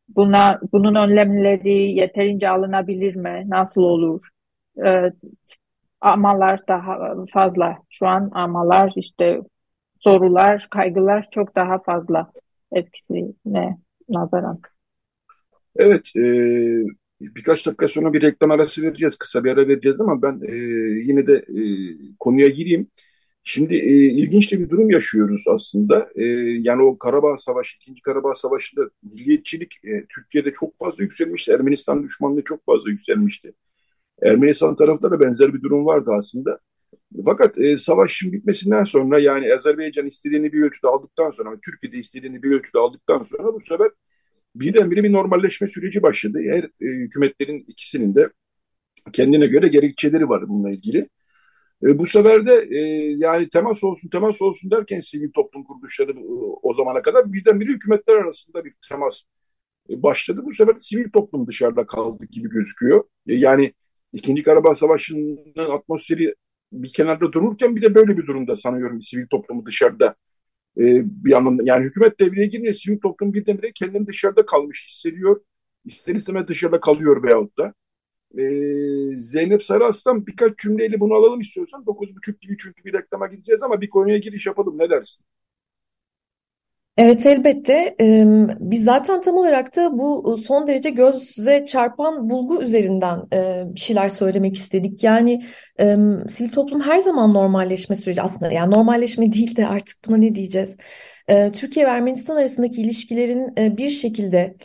[0.09, 3.43] buna bunun önlemleri yeterince alınabilir mi?
[3.47, 4.27] Nasıl olur?
[4.85, 5.11] Ee,
[6.01, 7.77] amalar daha fazla.
[7.89, 9.41] Şu an amalar işte
[9.99, 12.31] sorular, kaygılar çok daha fazla
[12.71, 13.77] eskisine
[14.09, 14.59] nazaran.
[15.75, 16.21] Evet, e,
[17.21, 20.55] birkaç dakika sonra bir reklam arası vereceğiz, kısa bir ara vereceğiz ama ben e,
[21.07, 21.61] yine de e,
[22.19, 22.87] konuya gireyim.
[23.43, 26.09] Şimdi e, ilginç bir durum yaşıyoruz aslında.
[26.15, 26.23] E,
[26.61, 31.51] yani o Karabağ Savaşı, ikinci Karabağ Savaşı'nda milliyetçilik e, Türkiye'de çok fazla yükselmişti.
[31.51, 33.53] Ermenistan düşmanlığı çok fazla yükselmişti.
[34.23, 36.59] Ermenistan tarafında da benzer bir durum vardı aslında.
[37.25, 42.51] Fakat e, savaşın bitmesinden sonra yani Azerbaycan istediğini bir ölçüde aldıktan sonra, Türkiye'de istediğini bir
[42.51, 43.91] ölçüde aldıktan sonra bu sefer
[44.55, 46.39] birdenbire bir normalleşme süreci başladı.
[46.49, 48.29] Her e, hükümetlerin ikisinin de
[49.13, 51.09] kendine göre gerekçeleri var bununla ilgili.
[51.83, 52.79] E, bu sefer de e,
[53.17, 56.23] yani temas olsun temas olsun derken sivil toplum kuruluşları e,
[56.63, 59.21] o zamana kadar birdenbire hükümetler arasında bir temas
[59.89, 60.41] e, başladı.
[60.45, 63.03] Bu sefer sivil toplum dışarıda kaldı gibi gözüküyor.
[63.27, 63.73] E, yani
[64.17, 66.35] İkinci Karabağ Savaşı'nın atmosferi
[66.71, 70.15] bir kenarda dururken bir de böyle bir durumda sanıyorum sivil toplumu dışarıda
[70.77, 70.83] e,
[71.25, 75.41] bir yandan yani hükümet devreye girince sivil toplum birdenbire kendini dışarıda kalmış hissediyor.
[75.85, 77.73] İster istemez dışarıda kalıyor veyahut da.
[78.39, 78.43] E,
[79.21, 81.85] Zeynep Sarıaslan birkaç cümleyle bunu alalım istiyorsan.
[81.85, 84.77] Dokuz buçuk gibi çünkü bir reklama gideceğiz ama bir konuya giriş yapalım.
[84.79, 85.25] Ne dersin?
[86.97, 87.95] Evet elbette.
[88.59, 93.21] Biz zaten tam olarak da bu son derece göze çarpan bulgu üzerinden
[93.75, 95.03] bir şeyler söylemek istedik.
[95.03, 95.41] Yani
[96.29, 100.77] sivil toplum her zaman normalleşme süreci aslında yani normalleşme değil de artık buna ne diyeceğiz?
[101.53, 104.55] Türkiye ve Ermenistan arasındaki ilişkilerin bir şekilde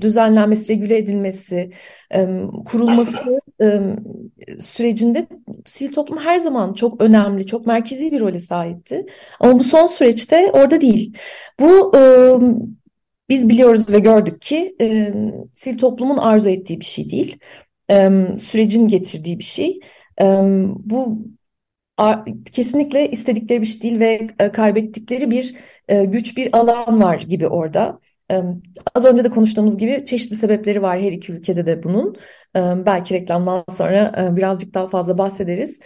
[0.00, 1.70] düzenlenmesi, regüle edilmesi,
[2.64, 3.40] kurulması
[4.60, 5.26] sürecinde
[5.66, 9.06] sivil toplum her zaman çok önemli, çok merkezi bir role sahipti.
[9.40, 11.16] Ama bu son süreçte orada değil.
[11.60, 11.92] Bu
[13.28, 14.76] biz biliyoruz ve gördük ki
[15.52, 17.38] sivil toplumun arzu ettiği bir şey değil.
[18.38, 19.80] Sürecin getirdiği bir şey.
[20.68, 21.18] Bu
[22.52, 25.54] kesinlikle istedikleri bir şey değil ve kaybettikleri bir
[25.88, 28.00] güç, bir alan var gibi orada.
[28.94, 32.16] Az önce de konuştuğumuz gibi çeşitli sebepleri var her iki ülkede de bunun.
[32.86, 35.80] Belki reklamdan sonra birazcık daha fazla bahsederiz.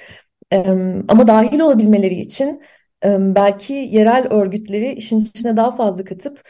[1.08, 2.62] Ama dahil olabilmeleri için
[3.04, 6.48] belki yerel örgütleri işin içine daha fazla katıp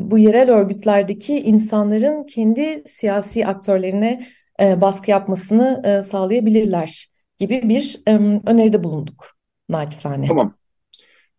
[0.00, 4.26] bu yerel örgütlerdeki insanların kendi siyasi aktörlerine
[4.60, 8.02] baskı yapmasını sağlayabilirler gibi bir
[8.46, 9.26] öneride bulunduk
[9.68, 10.28] naçizane.
[10.28, 10.54] Tamam.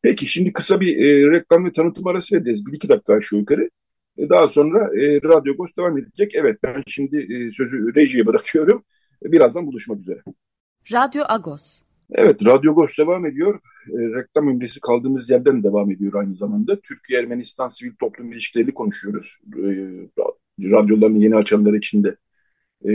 [0.05, 2.65] Peki şimdi kısa bir e, reklam ve tanıtım arası vereceğiz.
[2.65, 3.69] Bir iki dakika aşağı yukarı.
[4.17, 6.31] E, daha sonra e, Radyo Ghost devam edecek.
[6.35, 8.83] Evet ben şimdi e, sözü rejiye bırakıyorum.
[9.25, 10.19] E, birazdan buluşmak üzere.
[10.93, 11.81] Radyo Agos.
[12.11, 13.59] Evet Radyo Ghost devam ediyor.
[13.89, 16.79] E, reklam öncesi kaldığımız yerden devam ediyor aynı zamanda.
[16.79, 19.37] Türkiye-Ermenistan sivil toplum ilişkilerini konuşuyoruz.
[19.57, 19.67] E,
[20.59, 22.15] radyoların yeni açanlar için de
[22.89, 22.93] e,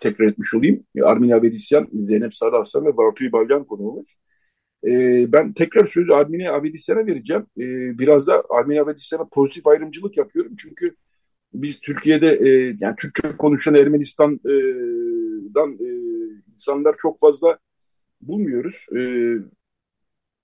[0.00, 0.84] tekrar etmiş olayım.
[1.02, 4.16] Armin Avedisyan, Zeynep Sarıaslan ve Bartu Balyan konuğumuz.
[4.86, 4.92] E,
[5.32, 7.46] ben tekrar sözü Armine Avedisyan'a vereceğim.
[7.58, 10.54] E, biraz da Armine Avedisyan'a pozitif ayrımcılık yapıyorum.
[10.58, 10.96] Çünkü
[11.54, 15.88] biz Türkiye'de e, yani Türkçe konuşan Ermenistan'dan e,
[16.54, 17.58] insanlar çok fazla
[18.20, 18.86] bulmuyoruz.
[18.96, 19.00] E,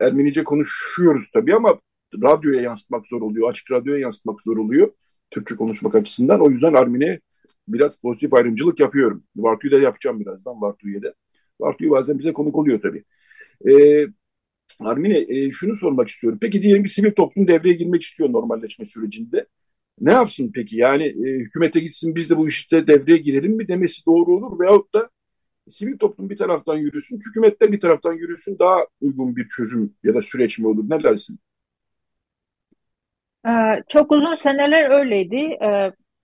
[0.00, 1.80] Ermenice konuşuyoruz tabii ama
[2.22, 3.50] radyoya yansıtmak zor oluyor.
[3.50, 4.92] Açık radyoya yansıtmak zor oluyor.
[5.30, 6.40] Türkçe konuşmak açısından.
[6.40, 7.20] O yüzden Armine
[7.68, 9.24] biraz pozitif ayrımcılık yapıyorum.
[9.36, 11.14] Vartu'yu da yapacağım birazdan Vartu'ya da.
[11.60, 13.04] Vartu'yu bazen bize konuk oluyor tabii.
[13.70, 14.06] E,
[14.80, 16.38] Armine e, şunu sormak istiyorum.
[16.42, 19.46] Peki diyelim bir sivil toplum devreye girmek istiyor normalleşme sürecinde.
[20.00, 20.76] Ne yapsın peki?
[20.76, 24.94] Yani e, hükümete gitsin biz de bu işte devreye girelim mi demesi doğru olur veyahut
[24.94, 25.10] da
[25.70, 30.22] sivil toplum bir taraftan yürüsün, hükümetler bir taraftan yürüsün daha uygun bir çözüm ya da
[30.22, 30.84] süreç mi olur?
[30.90, 31.38] Ne dersin?
[33.48, 35.58] Ee, çok uzun seneler öyleydi.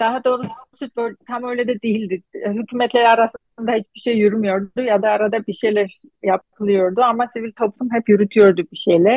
[0.02, 2.22] Daha doğrusu tam öyle de değildi.
[2.46, 8.08] Hükümetler arasında hiçbir şey yürümüyordu ya da arada bir şeyler yapılıyordu ama sivil toplum hep
[8.08, 9.16] yürütüyordu bir şeyler.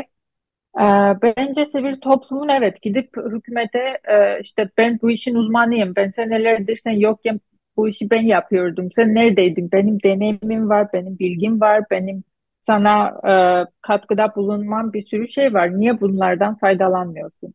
[0.79, 0.83] Ee,
[1.21, 5.95] bence sivil toplumun evet gidip hükümete e, işte ben bu işin uzmanıyım.
[5.95, 7.39] Ben senelerdir sen yokken
[7.77, 8.91] bu işi ben yapıyordum.
[8.91, 9.71] Sen neredeydin?
[9.71, 12.23] Benim deneyimim var, benim bilgim var, benim
[12.61, 13.33] sana e,
[13.81, 15.79] katkıda bulunmam bir sürü şey var.
[15.79, 17.53] Niye bunlardan faydalanmıyorsun?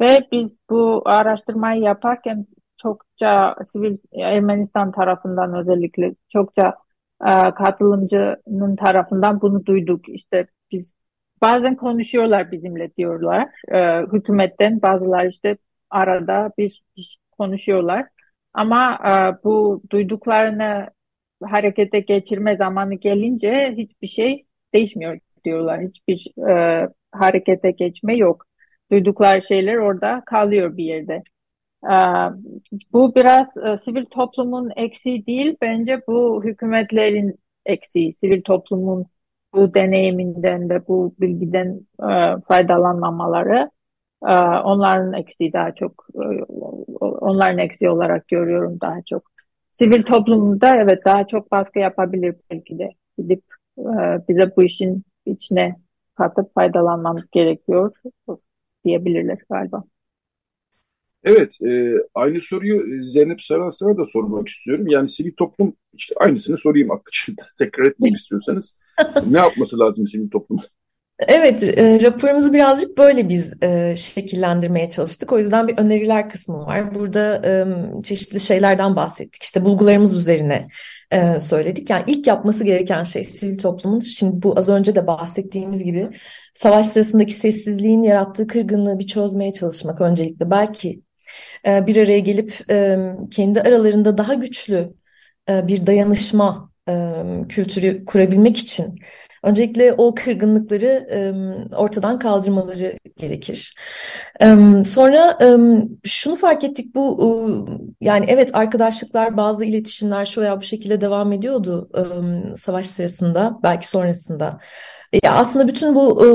[0.00, 6.74] Ve biz bu araştırmayı yaparken çokça sivil Ermenistan tarafından özellikle çokça
[7.28, 10.08] e, katılımcının tarafından bunu duyduk.
[10.08, 10.94] İşte biz
[11.42, 13.48] bazen konuşuyorlar bizimle diyorlar.
[13.68, 15.58] E, hükümetten bazılar işte
[15.90, 16.82] arada bir
[17.38, 18.06] konuşuyorlar.
[18.54, 20.88] Ama e, bu duyduklarını
[21.44, 25.80] harekete geçirme zamanı gelince hiçbir şey değişmiyor diyorlar.
[25.80, 28.49] Hiçbir e, harekete geçme yok
[28.90, 31.22] duydukları şeyler orada kalıyor bir yerde.
[31.84, 31.94] Ee,
[32.92, 39.06] bu biraz e, sivil toplumun eksiği değil, bence bu hükümetlerin eksiği, sivil toplumun
[39.54, 43.70] bu deneyiminden ve bu bilgiden e, faydalanmamaları
[44.22, 46.06] e, onların eksiği daha çok,
[47.00, 49.30] onların eksiği olarak görüyorum daha çok.
[49.72, 53.42] Sivil toplumda evet daha çok baskı yapabilir belki de gidip
[54.28, 55.76] bize bu işin içine
[56.14, 57.92] katıp faydalanmamız gerekiyor
[58.84, 59.84] diyebilirler galiba.
[61.24, 64.86] Evet, e, aynı soruyu Zeynep Saransan'a da sormak istiyorum.
[64.90, 68.74] Yani sivil toplum, işte aynısını sorayım Akçı, tekrar etmek istiyorsanız.
[69.26, 70.64] ne yapması lazım sivil toplumun?
[71.28, 75.32] Evet, e, raporumuzu birazcık böyle biz e, şekillendirmeye çalıştık.
[75.32, 76.94] O yüzden bir öneriler kısmı var.
[76.94, 79.42] Burada e, çeşitli şeylerden bahsettik.
[79.42, 80.68] İşte bulgularımız üzerine
[81.10, 81.90] e, söyledik.
[81.90, 86.10] Yani ilk yapması gereken şey sivil toplumun, şimdi bu az önce de bahsettiğimiz gibi
[86.54, 90.50] savaş sırasındaki sessizliğin yarattığı kırgınlığı bir çözmeye çalışmak öncelikle.
[90.50, 91.02] Belki
[91.66, 92.98] e, bir araya gelip e,
[93.30, 94.94] kendi aralarında daha güçlü
[95.48, 97.12] e, bir dayanışma e,
[97.48, 98.98] kültürü kurabilmek için
[99.42, 101.06] Öncelikle o kırgınlıkları
[101.76, 103.74] ortadan kaldırmaları gerekir.
[104.84, 105.38] Sonra
[106.04, 107.66] şunu fark ettik bu
[108.00, 111.90] yani evet arkadaşlıklar bazı iletişimler şu veya bu şekilde devam ediyordu
[112.56, 114.60] savaş sırasında belki sonrasında.
[115.24, 116.34] Ya aslında bütün bu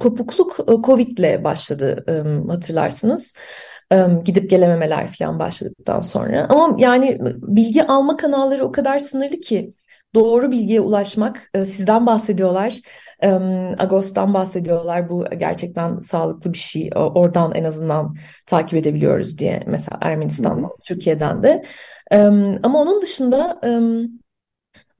[0.00, 2.04] kopukluk Covid'le başladı
[2.48, 3.36] hatırlarsınız
[4.24, 6.46] gidip gelememeler falan başladıktan sonra.
[6.48, 9.74] Ama yani bilgi alma kanalları o kadar sınırlı ki
[10.14, 12.74] doğru bilgiye ulaşmak, e, sizden bahsediyorlar,
[13.22, 13.28] e,
[13.78, 15.10] Agos'tan bahsediyorlar.
[15.10, 16.90] Bu gerçekten sağlıklı bir şey.
[16.94, 18.16] Oradan en azından
[18.46, 21.64] takip edebiliyoruz diye mesela Ermenistan'dan, Türkiye'den de.
[22.12, 22.18] E,
[22.62, 23.60] ama onun dışında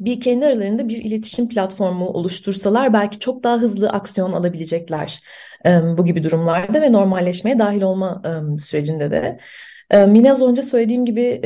[0.00, 5.20] bir kendi aralarında bir iletişim platformu oluştursalar belki çok daha hızlı aksiyon alabilecekler
[5.66, 8.22] bu gibi durumlarda ve normalleşmeye dahil olma
[8.60, 9.38] sürecinde de.
[9.92, 11.40] Yine az önce söylediğim gibi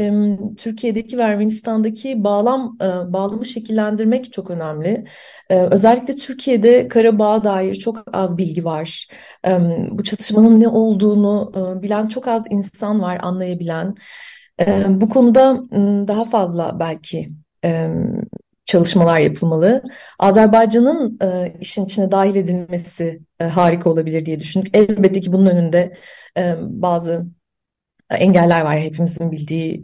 [0.57, 5.05] Türkiye'deki ve Ermenistan'daki bağlam bağlamı şekillendirmek çok önemli.
[5.51, 9.09] Özellikle Türkiye'de Karabağ'a dair çok az bilgi var.
[9.91, 11.53] Bu çatışmanın ne olduğunu
[11.83, 13.95] bilen çok az insan var, anlayabilen.
[14.89, 15.63] Bu konuda
[16.09, 17.31] daha fazla belki
[18.65, 19.83] çalışmalar yapılmalı.
[20.19, 21.19] Azerbaycan'ın
[21.61, 24.77] işin içine dahil edilmesi harika olabilir diye düşündük.
[24.77, 25.93] Elbette ki bunun önünde
[26.61, 27.27] bazı
[28.19, 29.83] engeller var hepimizin bildiği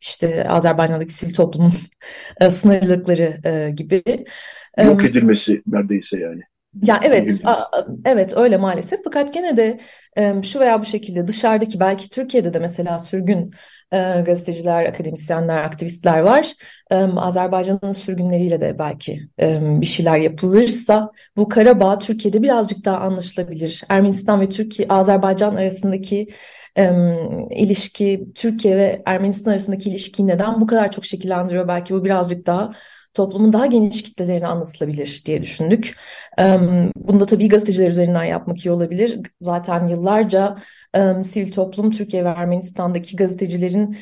[0.00, 1.72] işte Azerbaycan'daki sivil toplumun
[2.50, 4.02] sınırlılıkları gibi.
[4.84, 6.40] Yok edilmesi neredeyse yani.
[6.82, 7.42] Ya evet,
[8.04, 9.00] evet öyle maalesef.
[9.04, 9.78] Fakat gene de
[10.42, 13.54] şu veya bu şekilde dışarıdaki belki Türkiye'de de mesela sürgün
[14.26, 16.52] gazeteciler, akademisyenler, aktivistler var.
[17.16, 19.20] Azerbaycan'ın sürgünleriyle de belki
[19.80, 23.82] bir şeyler yapılırsa bu Karabağ Türkiye'de birazcık daha anlaşılabilir.
[23.88, 26.28] Ermenistan ve Türkiye, Azerbaycan arasındaki
[27.50, 31.68] ilişki, Türkiye ve Ermenistan arasındaki ilişkiyi neden bu kadar çok şekillendiriyor?
[31.68, 32.70] Belki bu birazcık daha
[33.14, 35.94] toplumun daha geniş kitlelerine anlatılabilir diye düşündük.
[36.96, 39.20] Bunu da tabii gazeteciler üzerinden yapmak iyi olabilir.
[39.40, 40.56] Zaten yıllarca
[41.24, 43.96] sivil toplum Türkiye ve Ermenistan'daki gazetecilerin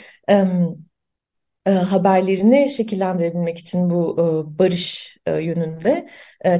[1.67, 4.17] haberlerini şekillendirebilmek için bu
[4.59, 6.09] barış yönünde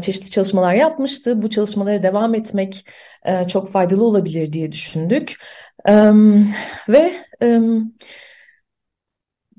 [0.01, 1.43] çeşitli çalışmalar yapmıştı.
[1.43, 2.87] Bu çalışmalara devam etmek
[3.49, 5.37] çok faydalı olabilir diye düşündük.
[6.89, 7.13] Ve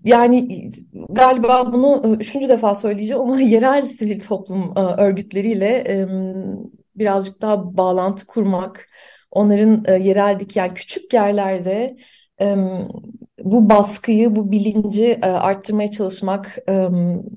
[0.04, 0.70] yani
[1.10, 6.08] galiba bunu üçüncü defa söyleyeceğim ama yerel sivil toplum örgütleriyle
[6.96, 8.90] birazcık daha bağlantı kurmak,
[9.32, 11.96] onların yereldeki yani küçük yerlerde
[13.44, 16.58] bu baskıyı, bu bilinci arttırmaya çalışmak,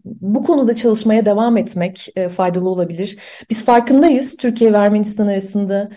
[0.04, 3.18] bu konuda çalışmaya devam etmek faydalı olabilir.
[3.50, 5.90] Biz farkındayız Türkiye ve Ermenistan arasında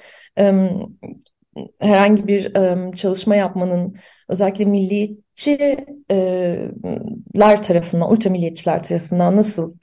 [1.79, 2.53] herhangi bir
[2.95, 3.95] çalışma yapmanın
[4.29, 5.85] özellikle milliyetçiler
[7.63, 9.73] tarafından, ultra milliyetçiler tarafından nasıl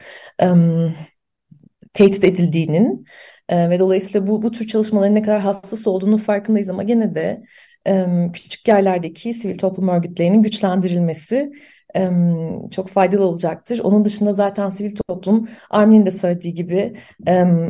[1.93, 3.05] tehdit edildiğinin
[3.51, 7.43] ve dolayısıyla bu, bu tür çalışmaların ne kadar hassas olduğunu farkındayız ama gene de
[8.33, 11.53] küçük yerlerdeki sivil toplum örgütlerinin güçlendirilmesi
[12.71, 13.79] çok faydalı olacaktır.
[13.79, 16.95] Onun dışında zaten sivil toplum, Armin'in de söylediği gibi,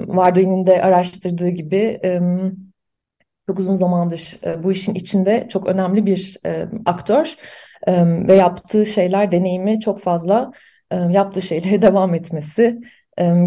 [0.06, 2.00] Vardoy'un de araştırdığı gibi
[3.46, 6.38] çok uzun zamandır bu işin içinde çok önemli bir
[6.86, 7.34] aktör
[8.28, 10.52] ve yaptığı şeyler, deneyimi çok fazla
[11.10, 12.80] yaptığı şeylere devam etmesi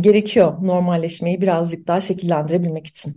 [0.02, 3.14] gerekiyor normalleşmeyi birazcık daha şekillendirebilmek için.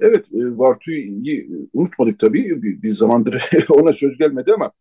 [0.00, 2.62] Evet, Vartu'yu unutmadık tabii.
[2.62, 4.72] Bir, bir zamandır ona söz gelmedi ama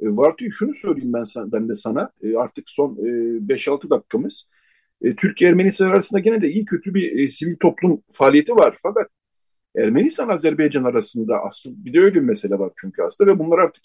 [0.00, 2.10] Vartu'yu şunu söyleyeyim ben, ben de sana.
[2.36, 4.48] Artık son 5-6 dakikamız.
[5.16, 8.76] Türkiye Ermenistan arasında gene de iyi kötü bir sivil toplum faaliyeti var.
[8.82, 9.08] Fakat
[9.78, 13.84] Ermenistan Azerbaycan arasında aslında bir de öyle bir mesele var çünkü aslında ve bunlar artık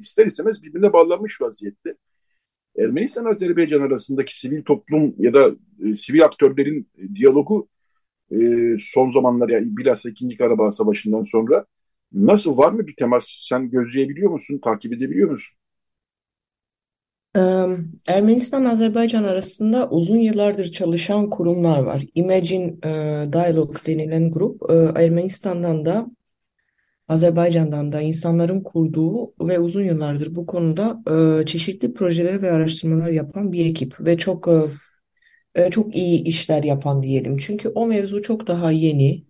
[0.00, 1.94] ister istemez birbirine bağlanmış vaziyette.
[2.78, 5.50] Ermenistan Azerbaycan arasındaki sivil toplum ya da
[5.84, 7.68] e, sivil aktörlerin diyalogu
[8.32, 8.38] e,
[8.80, 10.36] son zamanlar yani bilhassa 2.
[10.36, 11.66] Karabağ Savaşı'ndan sonra
[12.12, 13.26] nasıl var mı bir temas?
[13.42, 14.60] Sen gözleyebiliyor musun?
[14.64, 15.56] Takip edebiliyor musun?
[18.06, 22.02] Ermenistan-Azerbaycan arasında uzun yıllardır çalışan kurumlar var.
[22.14, 22.82] Imagine
[23.32, 26.06] Dialogue denilen grup Ermenistan'dan da
[27.08, 31.02] Azerbaycan'dan da insanların kurduğu ve uzun yıllardır bu konuda
[31.46, 34.48] çeşitli projeler ve araştırmalar yapan bir ekip ve çok
[35.70, 37.36] çok iyi işler yapan diyelim.
[37.38, 39.24] Çünkü o mevzu çok daha yeni.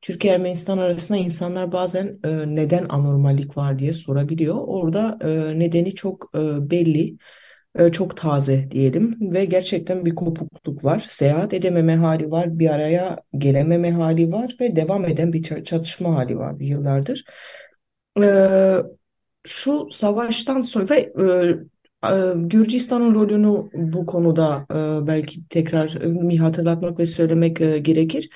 [0.00, 4.56] E, Türkiye Ermenistan arasında insanlar bazen e, neden anormallik var diye sorabiliyor.
[4.58, 7.16] Orada e, nedeni çok e, belli,
[7.78, 11.04] e, çok taze diyelim ve gerçekten bir kopukluk var.
[11.08, 16.38] Seyahat edememe hali var, bir araya gelememe hali var ve devam eden bir çatışma hali
[16.38, 17.24] vardı yıllardır.
[18.22, 18.26] E,
[19.44, 21.12] şu savaştan sonra ve
[22.04, 28.30] e, e, Gürcistan'ın rolünü bu konuda e, belki tekrar bir hatırlatmak ve söylemek gerekir.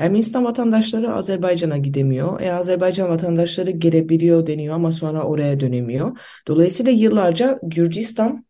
[0.00, 2.40] Ermenistan vatandaşları Azerbaycan'a gidemiyor.
[2.40, 6.18] E, Azerbaycan vatandaşları gelebiliyor deniyor ama sonra oraya dönemiyor.
[6.48, 8.46] Dolayısıyla yıllarca Gürcistan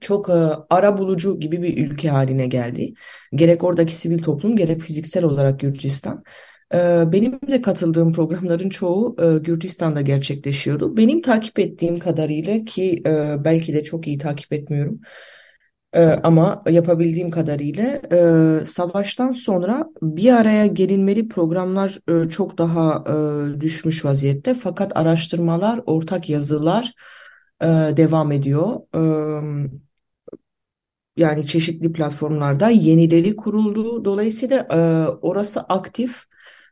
[0.00, 0.32] çok e,
[0.70, 2.94] ara bulucu gibi bir ülke haline geldi.
[3.34, 6.22] Gerek oradaki sivil toplum gerek fiziksel olarak Gürcistan.
[6.74, 6.78] E,
[7.12, 10.96] benim de katıldığım programların çoğu e, Gürcistan'da gerçekleşiyordu.
[10.96, 15.00] Benim takip ettiğim kadarıyla ki e, belki de çok iyi takip etmiyorum.
[15.96, 17.84] Ee, ama yapabildiğim kadarıyla
[18.62, 23.04] e, savaştan sonra bir araya gelinmeli programlar e, çok daha
[23.56, 24.54] e, düşmüş vaziyette.
[24.54, 26.92] Fakat araştırmalar, ortak yazılar
[27.62, 27.66] e,
[27.96, 28.80] devam ediyor.
[28.94, 29.00] E,
[31.16, 34.04] yani çeşitli platformlarda yenileri kuruldu.
[34.04, 34.76] Dolayısıyla e,
[35.22, 36.22] orası aktif.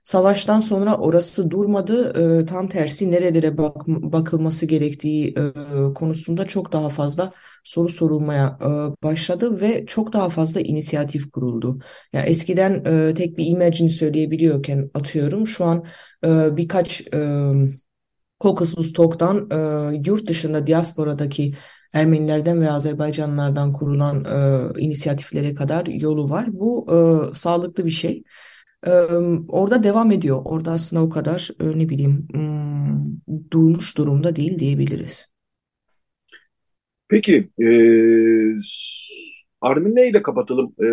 [0.03, 2.13] Savaştan sonra orası durmadı.
[2.43, 7.33] E, tam tersi nerelere bak, bakılması gerektiği e, konusunda çok daha fazla
[7.65, 8.69] soru sorulmaya e,
[9.03, 11.79] başladı ve çok daha fazla inisiyatif kuruldu.
[12.13, 15.85] Yani eskiden e, tek bir imajını söyleyebiliyorken atıyorum şu an
[16.25, 17.51] e, birkaç e,
[18.43, 19.57] Caucasus Talk'tan e,
[20.07, 21.55] yurt dışında diasporadaki
[21.95, 26.47] Ermenilerden ve Azerbaycanlılardan kurulan e, inisiyatiflere kadar yolu var.
[26.53, 26.87] Bu
[27.31, 28.23] e, sağlıklı bir şey.
[28.87, 28.91] E,
[29.49, 30.43] orada devam ediyor.
[30.45, 35.34] Orada aslında o kadar e, ne bileyim hmm, durmuş durumda değil diyebiliriz.
[37.09, 37.69] Peki, e,
[39.61, 40.75] Armine ile kapatalım.
[40.81, 40.87] E,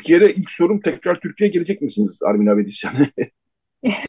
[0.00, 2.94] bir kere ilk sorum tekrar Türkiye'ye gelecek misiniz Armin Avedisyan?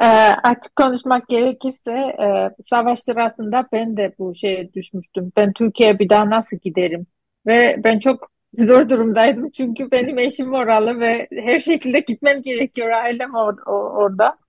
[0.00, 0.06] e,
[0.42, 5.32] açık konuşmak gerekirse e, savaş sırasında ben de bu şeye düşmüştüm.
[5.36, 7.06] Ben Türkiye'ye bir daha nasıl giderim?
[7.46, 13.34] Ve ben çok zor durumdaydım çünkü benim eşim oralı ve her şekilde gitmem gerekiyor ailem
[13.34, 14.43] or orada.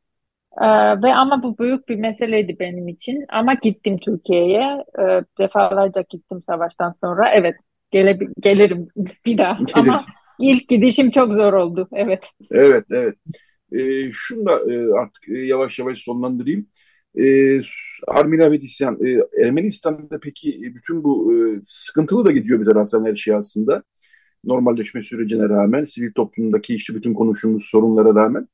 [0.62, 3.26] Ee, ve ama bu büyük bir meseleydi benim için.
[3.30, 4.84] Ama gittim Türkiye'ye.
[5.00, 7.32] Ee, defalarca gittim savaştan sonra.
[7.34, 7.56] Evet,
[7.92, 8.88] gele, gelirim
[9.26, 9.58] bir daha.
[9.74, 10.02] Ama
[10.40, 11.88] ilk gidişim çok zor oldu.
[11.94, 12.30] Evet.
[12.52, 13.16] Evet, evet.
[13.72, 16.68] Ee, şunu da e, artık e, yavaş yavaş sonlandırayım.
[17.20, 17.62] Ee,
[18.08, 23.16] Armina ve Disyan, e, Ermenistan'da peki bütün bu e, sıkıntılı da gidiyor bir taraftan her
[23.16, 23.84] şey aslında.
[24.44, 28.48] Normalleşme sürecine rağmen, sivil toplumdaki işte bütün konuştuğumuz sorunlara rağmen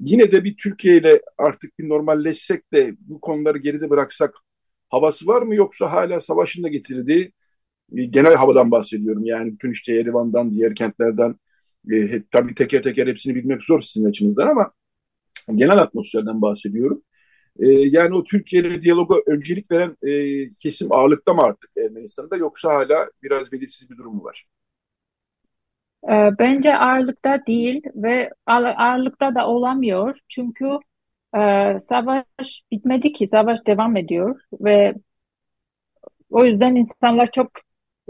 [0.00, 4.34] yine de bir Türkiye ile artık bir normalleşsek de bu konuları geride bıraksak
[4.88, 7.32] havası var mı yoksa hala savaşın da getirdiği
[7.96, 9.24] e, genel havadan bahsediyorum.
[9.24, 11.36] Yani bütün işte Erivan'dan, diğer kentlerden
[11.92, 14.72] e, tabii teker teker hepsini bilmek zor sizin açınızdan ama
[15.54, 17.02] genel atmosferden bahsediyorum.
[17.58, 22.74] E, yani o Türkiye ile diyaloga öncelik veren e, kesim ağırlıkta mı artık Ermenistan'da yoksa
[22.74, 24.46] hala biraz belirsiz bir durum mu var?
[26.04, 30.18] Ee, bence ağırlıkta değil ve ağırlıkta da olamıyor.
[30.28, 30.78] Çünkü
[31.36, 31.38] e,
[31.80, 34.94] savaş bitmedi ki, savaş devam ediyor ve
[36.30, 37.50] o yüzden insanlar çok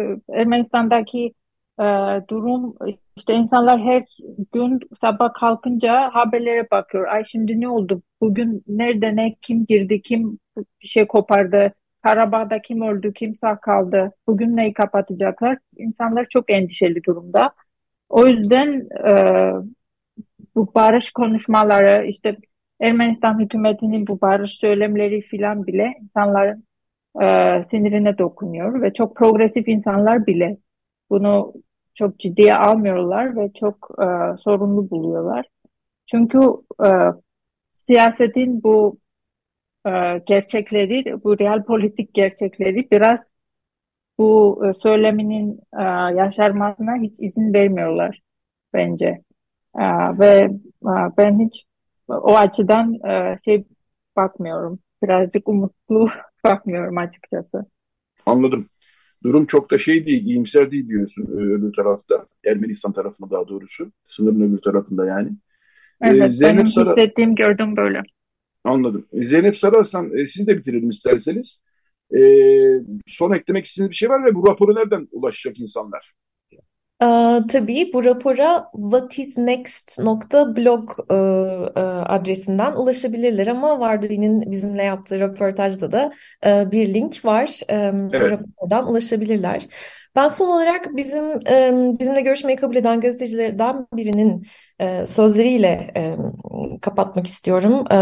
[0.00, 1.34] e, Ermenistan'daki
[1.80, 1.84] e,
[2.28, 2.74] durum
[3.16, 4.04] işte insanlar her
[4.52, 7.06] gün sabah kalkınca haberlere bakıyor.
[7.08, 8.02] Ay şimdi ne oldu?
[8.20, 10.02] Bugün nerede ne kim girdi?
[10.02, 10.38] Kim
[10.82, 11.72] bir şey kopardı?
[12.02, 13.12] Karabağ'da kim öldü?
[13.12, 14.12] Kim sağ kaldı?
[14.26, 15.58] Bugün neyi kapatacaklar?
[15.76, 17.50] İnsanlar çok endişeli durumda.
[18.08, 19.12] O yüzden e,
[20.54, 22.36] bu barış konuşmaları işte
[22.80, 26.64] Ermenistan hükümetinin bu barış söylemleri filan bile insanların
[27.22, 27.26] e,
[27.70, 30.58] sinirine dokunuyor ve çok progresif insanlar bile
[31.10, 31.52] bunu
[31.94, 35.46] çok ciddiye almıyorlar ve çok e, sorunlu buluyorlar.
[36.06, 36.38] Çünkü
[36.84, 36.88] e,
[37.72, 38.98] siyasetin bu
[39.86, 39.90] e,
[40.26, 43.24] gerçekleri, bu real politik gerçekleri biraz
[44.18, 45.82] bu e, söyleminin e,
[46.16, 48.20] yaşarmasına hiç izin vermiyorlar
[48.74, 49.22] bence.
[49.78, 49.84] E,
[50.18, 50.50] ve
[51.18, 51.64] ben hiç
[52.08, 52.98] o açıdan
[53.44, 53.64] şey
[54.16, 54.78] bakmıyorum.
[55.02, 56.08] Birazcık umutlu
[56.44, 57.66] bakmıyorum açıkçası.
[58.26, 58.66] Anladım.
[59.22, 62.26] Durum çok da şey değil, iyimser değil diyorsun öbür tarafta.
[62.44, 63.92] Ermenistan tarafında daha doğrusu.
[64.04, 65.30] Sınırın öbür tarafında yani.
[66.00, 66.90] Evet, Zeynep benim Sara...
[66.90, 68.02] hissettiğim gördüm böyle.
[68.64, 69.06] Anladım.
[69.12, 71.60] Zeynep Sararsan siz de bitirelim isterseniz.
[72.16, 72.20] E,
[73.06, 76.12] son eklemek istediğiniz bir şey var ve bu raporu nereden ulaşacak insanlar?
[77.02, 86.12] Ee, tabii bu rapora whatisnext.blog e, e, adresinden ulaşabilirler ama Varduvi'nin bizimle yaptığı röportajda da
[86.46, 87.60] e, bir link var.
[87.70, 87.74] E,
[88.12, 88.30] Evet.
[88.30, 89.66] rapordan ulaşabilirler.
[90.16, 94.46] Ben son olarak bizim e, bizimle görüşmeyi kabul eden gazetecilerden birinin
[94.80, 96.16] e, sözleriyle e,
[96.80, 97.84] kapatmak istiyorum.
[97.92, 97.96] E,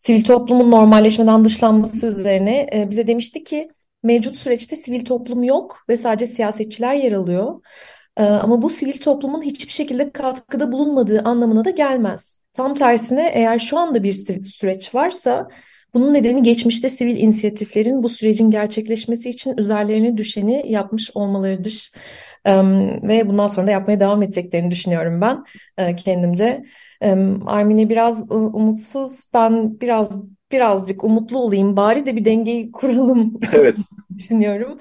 [0.00, 3.68] sivil toplumun normalleşmeden dışlanması üzerine e, bize demişti ki
[4.02, 7.60] mevcut süreçte sivil toplum yok ve sadece siyasetçiler yer alıyor.
[8.16, 12.42] Ee, ama bu sivil toplumun hiçbir şekilde katkıda bulunmadığı anlamına da gelmez.
[12.52, 15.48] Tam tersine eğer şu anda bir sü- süreç varsa
[15.94, 21.92] bunun nedeni geçmişte sivil inisiyatiflerin bu sürecin gerçekleşmesi için üzerlerine düşeni yapmış olmalarıdır.
[23.02, 25.44] Ve bundan sonra da yapmaya devam edeceklerini düşünüyorum ben
[25.78, 26.64] e, kendimce.
[27.46, 30.22] Armine biraz umutsuz, ben biraz
[30.52, 31.76] birazcık umutlu olayım.
[31.76, 33.78] Bari de bir dengeyi kuralım Evet.
[34.18, 34.78] düşünüyorum.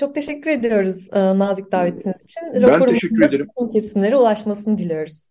[0.00, 2.42] Çok teşekkür ediyoruz e, nazik davetiniz için.
[2.54, 3.46] Ben Raporumuzun teşekkür ederim.
[3.72, 5.30] kesimlere ulaşmasını diliyoruz.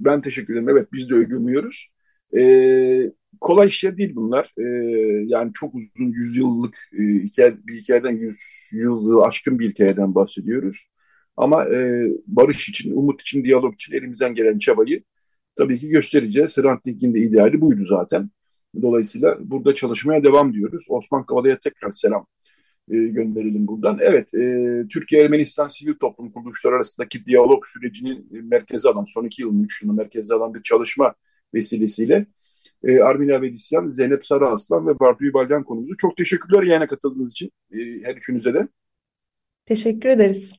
[0.00, 0.68] Ben teşekkür ederim.
[0.68, 1.88] Evet biz de öyle umuyoruz.
[2.36, 4.54] Ee, kolay işler değil bunlar.
[4.58, 4.62] Ee,
[5.26, 8.38] yani çok uzun yüzyıllık e, hikaye, bir hikayeden yüz
[8.72, 10.86] yılı aşkın bir hikayeden bahsediyoruz.
[11.36, 15.02] Ama e, barış için, umut için, diyalog için elimizden gelen çabayı
[15.56, 16.56] tabii ki göstereceğiz.
[16.58, 18.30] Hrant Dink'in de ideali buydu zaten.
[18.82, 20.86] Dolayısıyla burada çalışmaya devam diyoruz.
[20.88, 22.26] Osman Kavala'ya tekrar selam
[22.90, 23.98] e, gönderelim buradan.
[24.00, 24.38] Evet, e,
[24.88, 30.34] Türkiye-Ermenistan sivil toplum kuruluşları arasındaki diyalog sürecinin merkezi alan, son iki yılın, üç yılın merkezi
[30.34, 31.14] alan bir çalışma
[31.54, 32.26] vesilesiyle
[32.84, 35.96] e, Armina Vedisyan, Zeynep Sarıaslan ve Bartu Balyan konumuzu.
[35.96, 38.68] Çok teşekkürler yayına katıldığınız için e, her üçünüze de.
[39.66, 40.52] Teşekkür ederiz.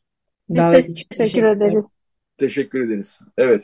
[0.56, 1.56] Davet için teşekkür teşekkürler.
[1.56, 1.86] ederiz.
[2.38, 3.20] Teşekkür ederiz.
[3.38, 3.64] Evet.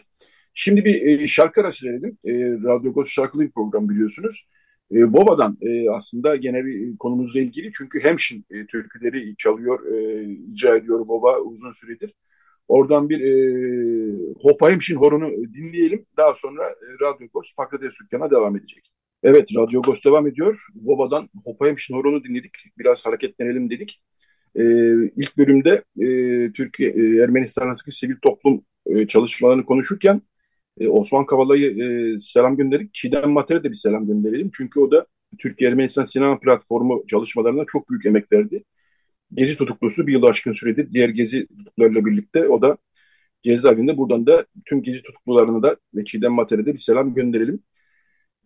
[0.53, 2.17] Şimdi bir e, şarkı arası verelim.
[2.25, 2.33] E,
[2.63, 4.47] Radyo Goz şarkılı bir program biliyorsunuz.
[4.91, 7.71] E, Vova'dan e, aslında gene bir konumuzla ilgili.
[7.77, 12.13] Çünkü Hemşin e, türküleri çalıyor, e, icra ediyor Vova uzun süredir.
[12.67, 13.33] Oradan bir e,
[14.41, 16.05] Hopa Hemşin horonu dinleyelim.
[16.17, 18.91] Daha sonra e, Radyo Goz Pakrates Dükkan'a devam edecek.
[19.23, 20.67] Evet, Radyo Goz devam ediyor.
[20.75, 22.51] Vova'dan Hopa Hemşin horonu dinledik.
[22.77, 24.01] Biraz hareketlenelim dedik.
[24.55, 24.63] E,
[25.15, 26.07] ilk bölümde e,
[26.51, 30.21] Türkiye e, Ermenistan arasındaki sivil toplum e, çalışmalarını konuşurken
[30.79, 31.69] e, Osman Kavala'yı
[32.15, 32.93] e, selam gönderdik.
[32.93, 34.51] Çiğdem Mater'e de bir selam gönderelim.
[34.57, 35.05] Çünkü o da
[35.39, 38.63] Türkiye Ermenistan Sinema Platformu çalışmalarına çok büyük emek verdi.
[39.33, 42.77] Gezi tutuklusu bir yıl aşkın süredir diğer gezi tutuklularıyla birlikte o da
[43.43, 43.97] cezaevinde.
[43.97, 47.63] Buradan da tüm gezi tutuklularına da ve Çiğdem Mater'e de bir selam gönderelim.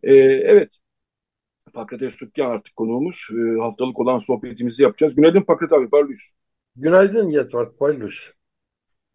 [0.03, 0.78] E, evet,
[1.74, 3.28] Pakrates Türkiye artık konuğumuz.
[3.32, 5.15] E, haftalık olan sohbetimizi yapacağız.
[5.15, 6.21] Günaydın Pakrat abi, parlıyız.
[6.76, 8.34] Günaydın Yetvat Paylus.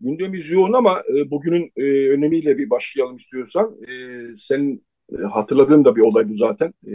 [0.01, 3.77] Gündemimiz yoğun ama e, bugünün e, önemiyle bir başlayalım istiyorsan.
[3.89, 3.93] E,
[4.37, 4.83] sen
[5.13, 6.75] e, hatırladığın da bir olay bu zaten.
[6.87, 6.93] E,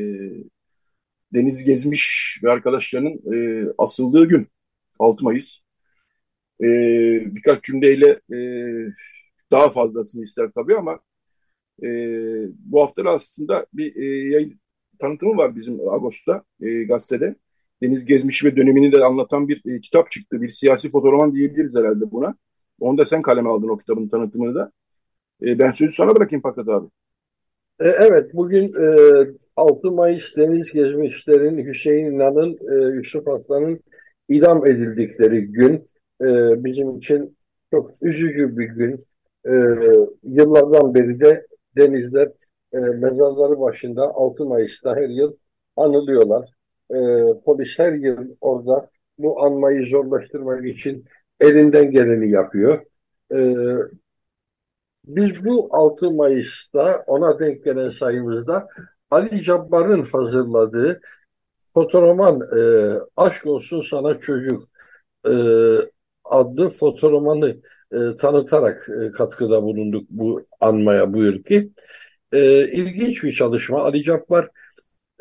[1.34, 4.47] Deniz Gezmiş ve arkadaşlarının e, asıldığı gün
[4.99, 5.60] 6 Mayıs.
[6.62, 6.68] E,
[7.36, 8.38] birkaç cümleyle e,
[9.51, 10.99] daha fazlasını ister tabii ama
[11.84, 11.88] e,
[12.60, 14.60] bu hafta aslında bir e, yayın
[14.99, 17.36] tanıtımı var bizim Ağustos'ta e, gazetede.
[17.84, 20.41] Deniz Gezmiş ve dönemini de anlatan bir e, kitap çıktı.
[20.41, 22.36] Bir siyasi fotoğrafman diyebiliriz herhalde buna.
[22.84, 24.71] Onu da sen kaleme aldın o kitabın tanıtımını da.
[25.41, 26.88] E, ben sözü sana bırakayım Fakat abi.
[27.79, 33.79] E, evet, bugün e, 6 Mayıs Deniz Gezmişlerin, Hüseyin İnan'ın, e, Yusuf Aslan'ın
[34.29, 35.73] idam edildikleri gün.
[36.21, 36.25] E,
[36.63, 37.38] bizim için
[37.71, 39.05] çok üzücü bir gün.
[39.45, 39.51] E,
[40.23, 42.31] yıllardan beri de denizler
[42.73, 45.34] e, mezarları başında 6 Mayıs'ta her yıl
[45.75, 46.49] anılıyorlar.
[46.91, 46.97] E,
[47.45, 51.05] polis her yıl orada bu anmayı zorlaştırmak için
[51.43, 52.79] elinden geleni yapıyor.
[53.35, 53.37] E,
[55.05, 58.67] Biz bu 6 Mayıs'ta ona denk gelen sayımızda
[59.11, 61.01] Ali Cabbar'ın hazırladığı
[61.73, 62.61] fotoğraman e,
[63.17, 64.69] Aşk Olsun Sana Çocuk
[65.27, 65.31] e,
[66.25, 71.69] adlı fotoğramanı e, tanıtarak e, katkıda bulunduk bu anmaya bu ülke.
[72.33, 73.81] E, ilginç bir çalışma.
[73.83, 74.49] Ali Cabbar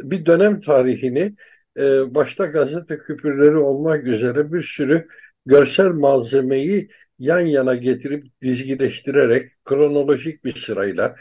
[0.01, 1.35] bir dönem tarihini
[1.79, 5.09] e, başta gazete küpürleri olmak üzere bir sürü
[5.47, 6.89] görsel malzemeyi
[7.19, 11.15] yan yana getirip dizgileştirerek kronolojik bir sırayla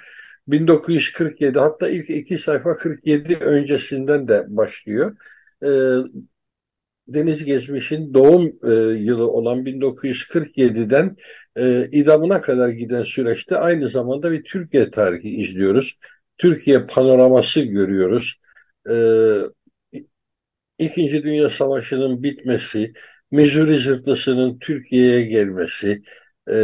[0.48, 5.18] 1947 hatta ilk iki sayfa 47 öncesinden de başlıyor.
[5.64, 5.70] E,
[7.08, 11.16] Deniz Gezmiş'in doğum e, yılı olan 1947'den
[11.56, 15.98] e, idamına kadar giden süreçte aynı zamanda bir Türkiye tarihi izliyoruz.
[16.38, 18.42] Türkiye panoraması görüyoruz.
[18.90, 18.96] E,
[20.80, 22.94] İkinci Dünya Savaşı'nın bitmesi,
[23.32, 26.02] Missouri zırtlısının Türkiye'ye gelmesi,
[26.52, 26.56] e,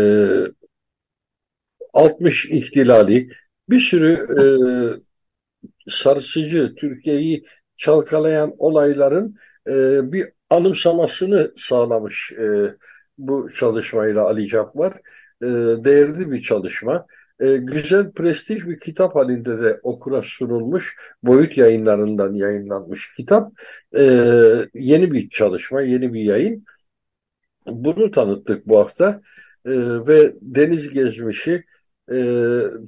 [1.93, 3.29] 60 ihtilali,
[3.69, 4.43] bir sürü e,
[5.87, 7.43] sarsıcı Türkiye'yi
[7.75, 9.35] çalkalayan olayların
[9.69, 9.73] e,
[10.11, 12.75] bir anımsamasını sağlamış e,
[13.17, 14.93] bu çalışmayla Ali Cabbar.
[15.41, 15.47] E,
[15.83, 17.05] değerli bir çalışma.
[17.39, 20.95] E, güzel, prestij bir kitap halinde de okura sunulmuş.
[21.23, 23.51] Boyut yayınlarından yayınlanmış kitap.
[23.97, 24.03] E,
[24.73, 26.65] yeni bir çalışma, yeni bir yayın.
[27.67, 29.21] Bunu tanıttık bu hafta.
[29.65, 29.71] E,
[30.07, 31.63] ve Deniz Gezmiş'i
[32.11, 32.15] e,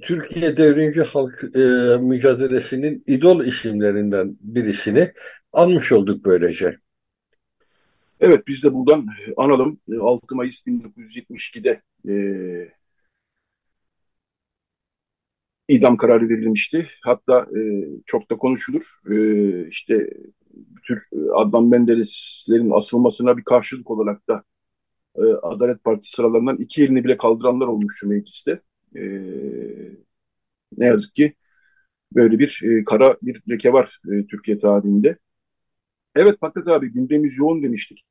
[0.01, 1.59] Türkiye Devrimci Halk e,
[2.01, 5.13] Mücadelesi'nin idol isimlerinden birisini
[5.53, 6.75] anmış olduk böylece.
[8.19, 9.05] Evet biz de buradan
[9.37, 9.79] analım.
[10.01, 12.13] 6 Mayıs 1972'de e,
[15.69, 16.87] idam kararı verilmişti.
[17.03, 17.61] Hatta e,
[18.05, 18.83] çok da konuşulur.
[19.11, 20.09] E, işte
[20.83, 21.01] tür
[21.35, 24.43] Adnan Menderes'lerin asılmasına bir karşılık olarak da
[25.15, 28.61] e, Adalet Partisi sıralarından iki elini bile kaldıranlar olmuştu mecliste.
[28.95, 29.01] E,
[30.77, 31.33] ne yazık ki
[32.15, 35.17] böyle bir e, kara bir leke var e, Türkiye tarihinde.
[36.15, 38.05] Evet Patlat abi gündemimiz yoğun demiştik.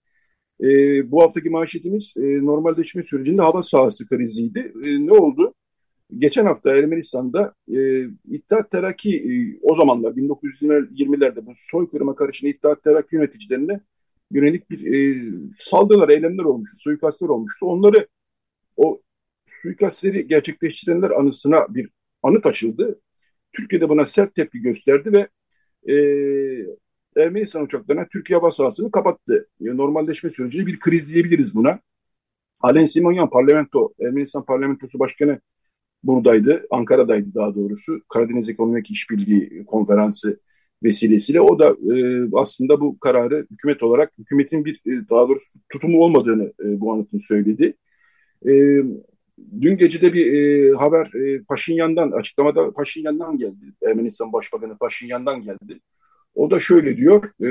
[0.60, 0.66] E,
[1.10, 4.72] bu haftaki manşetimiz e, normalleşme sürecinde hava sahası kriziydi.
[4.84, 5.54] E, ne oldu?
[6.16, 13.16] Geçen hafta Ermenistan'da e, İttihat Terakki e, o zamanlar 1920'lerde bu soykırıma karışan İttihat Terakki
[13.16, 13.80] yöneticilerine
[14.30, 15.22] yönelik bir e,
[15.58, 17.66] saldırılar, eylemler olmuştu, suikastlar olmuştu.
[17.66, 18.08] Onları
[18.76, 19.00] o
[19.46, 21.90] suikastleri gerçekleştirenler anısına bir
[22.22, 23.00] anıt açıldı.
[23.52, 25.28] Türkiye'de buna sert tepki gösterdi ve
[25.92, 25.94] e,
[27.22, 29.48] Ermenistan uçaklarına Türkiye hava sahasını kapattı.
[29.60, 31.80] Yani normalleşme süreci bir kriz diyebiliriz buna.
[32.60, 35.40] Alen Simonyan parlamento, Ermenistan parlamentosu başkanı
[36.02, 36.66] buradaydı.
[36.70, 38.00] Ankara'daydı daha doğrusu.
[38.08, 40.40] Karadeniz Ekonomik İşbirliği Konferansı
[40.82, 41.40] vesilesiyle.
[41.40, 46.44] O da e, aslında bu kararı hükümet olarak, hükümetin bir e, daha doğrusu tutumu olmadığını
[46.44, 47.74] e, bu anıtın söyledi.
[48.46, 48.52] E,
[49.60, 53.74] dün gece de bir e, haber e, Paşinyan'dan, açıklamada Paşinyan'dan geldi.
[53.82, 55.80] Ermenistan Başbakanı Paşinyan'dan geldi.
[56.34, 57.48] O da şöyle diyor, e,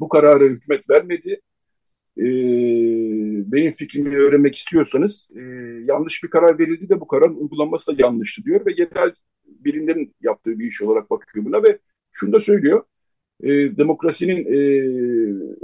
[0.00, 1.40] bu kararı hükümet vermedi.
[2.18, 2.24] E,
[3.52, 5.40] benim fikrimi öğrenmek istiyorsanız e,
[5.84, 9.14] yanlış bir karar verildi de bu kararın uygulanması da yanlıştı diyor ve genel
[9.46, 11.78] birimlerin yaptığı bir iş olarak bakıyor buna ve
[12.12, 12.84] şunu da söylüyor.
[13.42, 14.58] E, demokrasinin e,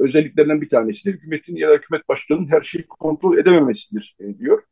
[0.03, 4.63] özelliklerinden bir tanesi de hükümetin ya da hükümet başkanının her şeyi kontrol edememesidir diyor.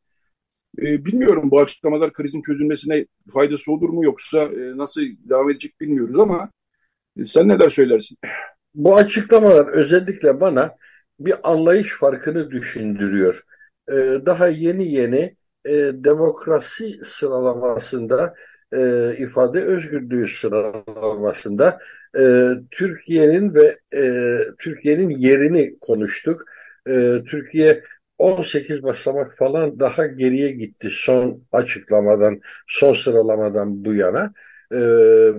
[0.78, 6.50] Bilmiyorum bu açıklamalar krizin çözülmesine faydası olur mu yoksa nasıl devam edecek bilmiyoruz ama
[7.16, 8.18] e, sen neler söylersin?
[8.74, 10.76] Bu açıklamalar özellikle bana
[11.20, 13.42] bir anlayış farkını düşündürüyor.
[13.88, 13.94] E,
[14.26, 18.34] daha yeni yeni e, demokrasi sıralamasında
[18.72, 21.78] e, ifade özgürlüğü sıralamasında
[22.18, 24.02] e, Türkiye'nin ve e,
[24.58, 26.40] Türkiye'nin yerini konuştuk.
[26.88, 27.82] E, Türkiye
[28.18, 34.32] 18 basamak falan daha geriye gitti son açıklamadan, son sıralamadan bu yana.
[34.72, 34.78] E,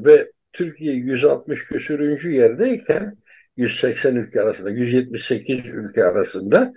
[0.05, 3.17] ve Türkiye 160 küsürüncü yerdeyken
[3.57, 6.73] 180 ülke arasında, 178 ülke arasında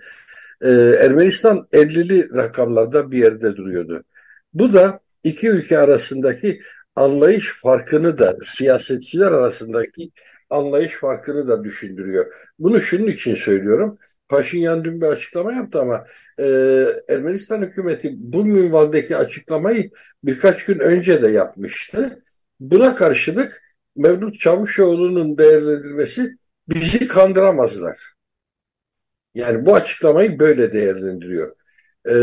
[0.61, 0.69] e,
[0.99, 4.03] Ermenistan 50'li rakamlarda bir yerde duruyordu.
[4.53, 6.61] Bu da iki ülke arasındaki
[6.95, 10.11] anlayış farkını da siyasetçiler arasındaki
[10.49, 12.33] anlayış farkını da düşündürüyor.
[12.59, 13.97] Bunu şunun için söylüyorum.
[14.29, 16.05] Paşinyan dün bir açıklama yaptı ama
[16.37, 16.45] e,
[17.09, 19.91] Ermenistan hükümeti bu minvaldeki açıklamayı
[20.23, 22.23] birkaç gün önce de yapmıştı.
[22.59, 23.61] Buna karşılık
[23.95, 26.37] Mevlüt Çavuşoğlu'nun değerlendirmesi
[26.75, 28.13] bizi kandıramazlar.
[29.35, 31.55] Yani bu açıklamayı böyle değerlendiriyor.
[32.09, 32.13] E,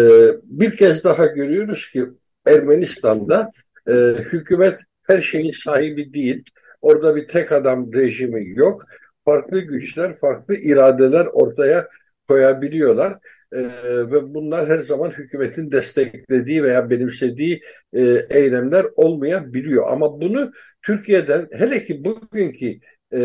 [0.43, 2.05] bir kez daha görüyoruz ki
[2.47, 3.51] Ermenistan'da
[3.89, 3.93] e,
[4.33, 6.45] hükümet her şeyin sahibi değil.
[6.81, 8.83] Orada bir tek adam rejimi yok.
[9.25, 11.89] Farklı güçler, farklı iradeler ortaya
[12.29, 13.19] koyabiliyorlar.
[13.53, 13.59] E,
[14.13, 17.61] ve bunlar her zaman hükümetin desteklediği veya benimsediği
[17.93, 19.85] e, eylemler olmayabiliyor.
[19.89, 22.81] Ama bunu Türkiye'den hele ki bugünkü
[23.15, 23.21] e,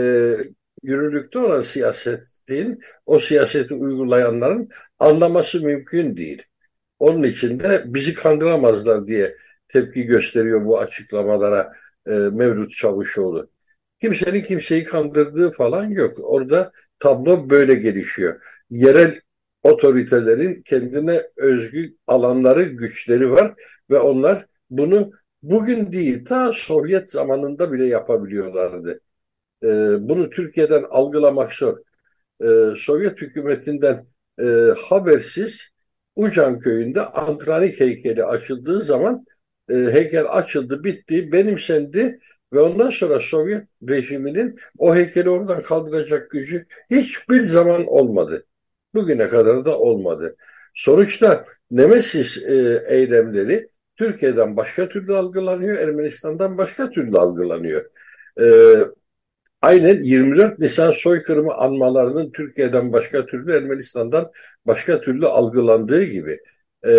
[0.83, 4.69] yürürlükte olan siyasetin, o siyaseti uygulayanların
[4.99, 6.43] anlaması mümkün değil.
[6.99, 11.73] Onun için de bizi kandıramazlar diye tepki gösteriyor bu açıklamalara
[12.07, 13.49] e, Mevlüt Çavuşoğlu.
[14.01, 16.13] Kimsenin kimseyi kandırdığı falan yok.
[16.19, 18.41] Orada tablo böyle gelişiyor.
[18.69, 19.21] Yerel
[19.63, 23.53] otoritelerin kendine özgü alanları, güçleri var
[23.91, 25.11] ve onlar bunu
[25.43, 28.99] bugün değil ta Sovyet zamanında bile yapabiliyorlardı.
[29.63, 29.67] Ee,
[30.09, 31.77] bunu Türkiye'den algılamak zor.
[32.43, 34.07] Ee, Sovyet hükümetinden
[34.39, 34.45] e,
[34.89, 35.69] habersiz
[36.15, 39.25] Ucan köyünde Antranik heykeli açıldığı zaman
[39.69, 42.19] e, heykel açıldı, bitti, benimsendi
[42.53, 48.45] ve ondan sonra Sovyet rejiminin o heykeli oradan kaldıracak gücü hiçbir zaman olmadı.
[48.93, 50.35] Bugüne kadar da olmadı.
[50.73, 57.85] Sonuçta Nemesis e, eylemleri Türkiye'den başka türlü algılanıyor, Ermenistan'dan başka türlü algılanıyor.
[58.41, 58.45] E,
[59.63, 64.31] aynen 24 Nisan soykırımı anmalarının Türkiye'den başka türlü Ermenistan'dan
[64.67, 66.39] başka türlü algılandığı gibi
[66.87, 66.91] e,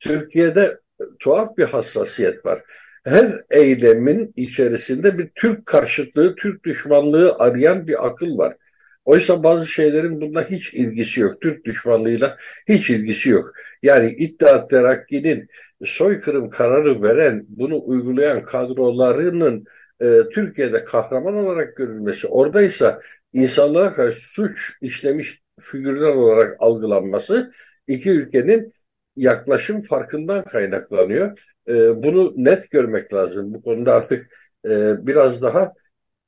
[0.00, 0.80] Türkiye'de
[1.18, 2.60] tuhaf bir hassasiyet var.
[3.04, 8.56] Her eylemin içerisinde bir Türk karşıtlığı, Türk düşmanlığı arayan bir akıl var.
[9.04, 11.40] Oysa bazı şeylerin bununla hiç ilgisi yok.
[11.40, 12.36] Türk düşmanlığıyla
[12.68, 13.52] hiç ilgisi yok.
[13.82, 15.48] Yani İttihat Terakki'nin
[15.84, 19.64] soykırım kararı veren, bunu uygulayan kadrolarının
[20.02, 23.00] e, Türkiye'de kahraman olarak görülmesi, oradaysa
[23.32, 27.50] insanlığa karşı suç işlemiş figürler olarak algılanması
[27.86, 28.72] iki ülkenin
[29.16, 31.38] yaklaşım farkından kaynaklanıyor.
[31.68, 33.54] E, bunu net görmek lazım.
[33.54, 35.72] Bu konuda artık e, biraz daha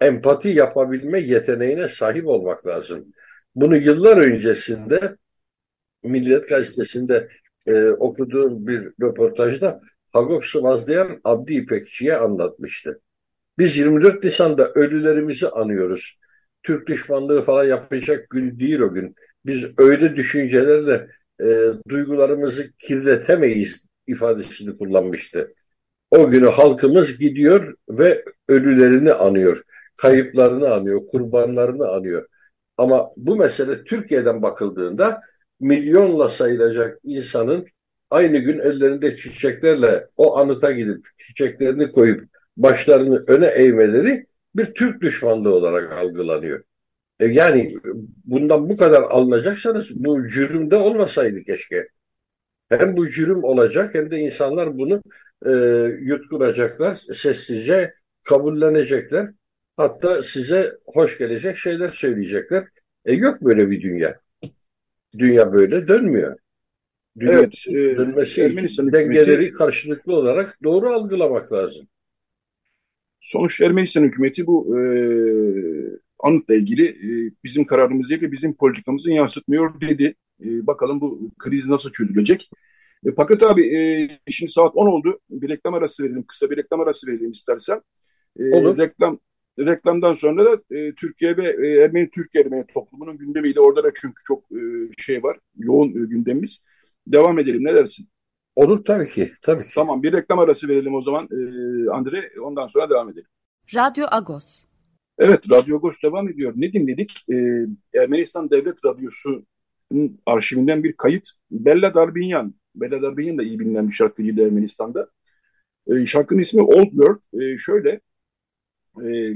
[0.01, 3.13] empati yapabilme yeteneğine sahip olmak lazım.
[3.55, 5.17] Bunu yıllar öncesinde
[6.03, 7.29] Milliyet Gazetesi'nde
[7.67, 9.81] e, okuduğum bir röportajda
[10.13, 13.01] Hagop Sıvazlayan Abdi İpekçi'ye anlatmıştı.
[13.59, 16.21] Biz 24 Nisan'da ölülerimizi anıyoruz.
[16.63, 19.15] Türk düşmanlığı falan yapacak gün değil o gün.
[19.47, 21.09] Biz öyle düşüncelerle
[21.41, 21.47] e,
[21.89, 25.55] duygularımızı kirletemeyiz ifadesini kullanmıştı.
[26.11, 29.63] O günü halkımız gidiyor ve ölülerini anıyor,
[30.01, 32.27] kayıplarını anıyor, kurbanlarını anıyor.
[32.77, 35.21] Ama bu mesele Türkiye'den bakıldığında
[35.61, 37.67] milyonla sayılacak insanın
[38.11, 44.27] aynı gün ellerinde çiçeklerle o anıta gidip çiçeklerini koyup başlarını öne eğmeleri
[44.57, 46.63] bir Türk düşmanlığı olarak algılanıyor.
[47.21, 47.73] E yani
[48.25, 51.89] bundan bu kadar alınacaksanız bu cürümde olmasaydı keşke.
[52.69, 55.03] Hem bu cürüm olacak hem de insanlar bunu
[55.47, 55.51] e,
[56.01, 59.29] yutkunacaklar, sessizce kabullenecekler.
[59.77, 62.65] Hatta size hoş gelecek şeyler söyleyecekler.
[63.05, 64.21] E yok böyle bir dünya.
[65.19, 66.37] Dünya böyle dönmüyor.
[67.21, 71.89] Dünya Evet, e, dönmesi Ermenistan için dengeleri karşılıklı olarak doğru algılamak lazım.
[73.25, 74.83] Sonuçta Ermenistan hükümeti bu e,
[76.19, 80.15] anıtla ilgili e, bizim kararımız değil ve bizim politikamızı yansıtmıyor dedi.
[80.45, 82.51] E, bakalım bu kriz nasıl çözülecek?
[83.07, 85.21] E, Fakat abi e, şimdi saat 10 oldu.
[85.31, 86.25] Bir reklam arası verelim.
[86.29, 87.83] Kısa bir reklam arası verelim istersen.
[88.39, 88.79] E, Olur.
[88.79, 89.19] reklam
[89.59, 94.23] reklamdan sonra da e, Türkiye ve e, Ermeni Türk Ermeni toplumunun gündemiyle orada da çünkü
[94.27, 94.61] çok e,
[94.99, 95.39] şey var.
[95.57, 96.63] Yoğun e, gündemimiz.
[97.07, 97.65] Devam edelim.
[97.65, 98.09] Ne dersin?
[98.57, 99.31] Olur tabii ki.
[99.43, 99.75] Tabii ki.
[99.75, 102.31] Tamam bir reklam arası verelim o zaman e, Andre.
[102.43, 103.27] Ondan sonra devam edelim.
[103.75, 104.65] Radyo Agos.
[105.19, 106.53] Evet, Radyo Agos devam ediyor.
[106.57, 107.25] Ne dinledik?
[107.33, 111.29] Ee, Ermenistan Devlet Radyosu'nun arşivinden bir kayıt.
[111.51, 112.55] Bella Darbinyan.
[112.75, 115.09] Bella Darbinyan da iyi bilinen bir şarkıcıydı Ermenistan'da.
[115.87, 117.21] Ee, şarkının ismi Old World.
[117.41, 118.01] Ee, şöyle
[119.03, 119.35] e,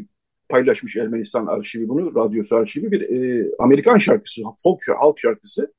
[0.49, 2.93] paylaşmış Ermenistan arşivi bunu, radyosu arşivi.
[2.93, 5.73] Bir e, Amerikan şarkısı, folk şarkı, halk şarkısı.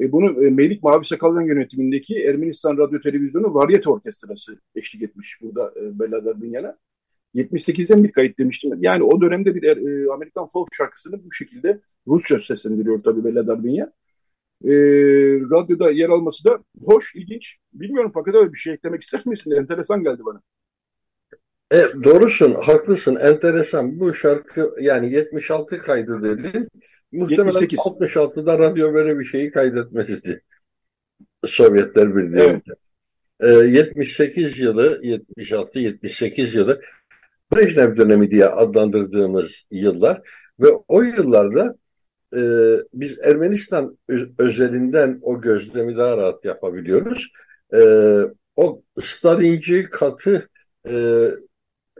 [0.00, 5.72] E, bunu e, Melik Mavi Sakalyan yönetimindeki Ermenistan Radyo Televizyonu Varyete Orkestrası eşlik etmiş burada
[5.76, 6.76] e, Bella Darbinyan'a.
[7.34, 8.78] 78'den bir kayıt demiştim.
[8.80, 13.92] Yani o dönemde bir e, Amerikan folk şarkısını bu şekilde Rusça seslendiriyor tabii Bella Darbinyan.
[14.64, 14.72] E,
[15.50, 17.56] radyoda yer alması da hoş, ilginç.
[17.72, 19.50] Bilmiyorum fakat öyle bir şey eklemek ister misin?
[19.56, 20.40] Enteresan geldi bana.
[21.72, 24.00] E, doğrusun, haklısın, enteresan.
[24.00, 26.68] Bu şarkı yani 76 kaydı dedin.
[27.12, 27.78] Muhtemelen 78.
[27.78, 30.42] 66'da radyo böyle bir şeyi kaydetmezdi.
[31.46, 32.40] Sovyetler Birliği.
[32.40, 32.62] Evet.
[33.40, 36.80] E, 78 yılı, 76-78 yılı
[37.52, 40.20] Brejnev dönemi diye adlandırdığımız yıllar
[40.60, 41.76] ve o yıllarda
[42.36, 42.40] e,
[42.94, 43.98] biz Ermenistan
[44.38, 47.32] özelinden o gözlemi daha rahat yapabiliyoruz.
[47.74, 47.80] E,
[48.56, 50.48] o Stalinci katı
[50.88, 51.26] e,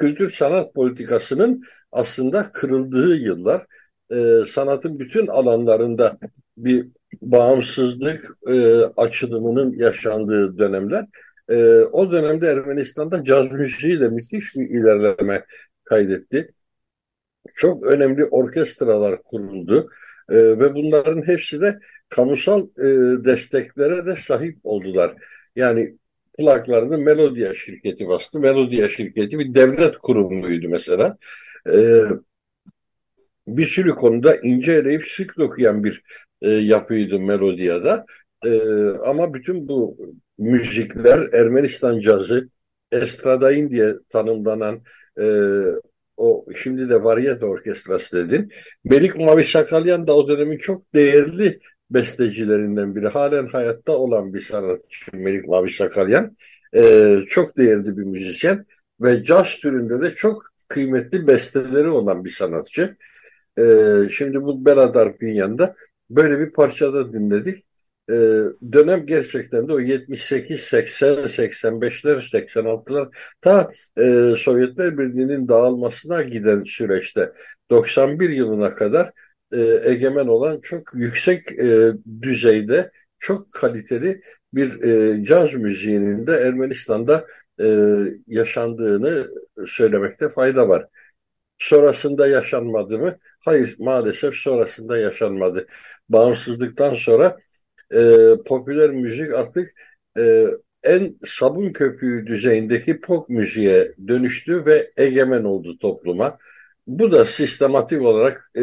[0.01, 3.67] kültür sanat politikasının aslında kırıldığı yıllar.
[4.13, 6.19] E, sanatın bütün alanlarında
[6.57, 6.89] bir
[7.23, 11.07] bağımsızlık e, açılımının yaşandığı dönemler.
[11.49, 15.45] E, o dönemde Ermenistan'da caz müziğiyle müthiş bir ilerleme
[15.85, 16.53] kaydetti.
[17.55, 19.91] Çok önemli orkestralar kuruldu
[20.31, 21.79] E, ve bunların hepsi de
[22.09, 22.85] kamusal e,
[23.25, 25.15] desteklere de sahip oldular.
[25.57, 25.99] Yani
[26.41, 28.41] plaklarını Melodia şirketi bastı.
[28.41, 31.17] Melodia şirketi bir devlet kurumuydu mesela.
[31.67, 32.03] E,
[33.47, 36.03] bir sürü konuda ince eleyip sık dokuyan bir
[36.43, 38.05] e, yapıydı Melodia'da.
[38.45, 38.61] E,
[39.07, 39.99] ama bütün bu
[40.39, 42.49] müzikler Ermenistan cazı,
[42.93, 44.83] Estradain diye tanımlanan
[45.21, 45.27] e,
[46.17, 48.53] o şimdi de Varyet Orkestrası dedin.
[48.85, 51.61] Melik Mavi Sakalyan da o dönemin çok değerli
[51.91, 53.09] bestecilerinden biri.
[53.09, 56.37] Halen hayatta olan bir sanatçı Melik Mavi Sakalyan.
[56.77, 58.67] E, çok değerli bir müzisyen
[59.01, 62.97] ve caz türünde de çok kıymetli besteleri olan bir sanatçı.
[63.59, 63.65] E,
[64.11, 65.75] şimdi bu Beladar Pinyan'da
[66.11, 67.65] böyle bir parçada dinledik.
[68.11, 68.15] e,
[68.73, 77.33] dönem gerçekten de o 78, 80, 85'ler, 86'lar ta e, Sovyetler Birliği'nin dağılmasına giden süreçte
[77.71, 79.11] 91 yılına kadar
[79.53, 81.93] e, egemen olan çok yüksek e,
[82.23, 84.21] düzeyde çok kaliteli
[84.55, 87.27] bir e, caz müziğinin de Ermenistan'da
[87.61, 87.67] e,
[88.27, 89.29] yaşandığını
[89.67, 90.87] söylemekte fayda var.
[91.59, 93.19] Sonrasında yaşanmadı mı?
[93.45, 95.67] Hayır maalesef sonrasında yaşanmadı.
[96.09, 97.39] Bağımsızlıktan sonra
[97.95, 99.69] e, popüler müzik artık
[100.19, 100.47] e,
[100.83, 106.39] en sabun köpüğü düzeyindeki pop müziğe dönüştü ve egemen oldu topluma.
[106.87, 108.63] Bu da sistematik olarak e,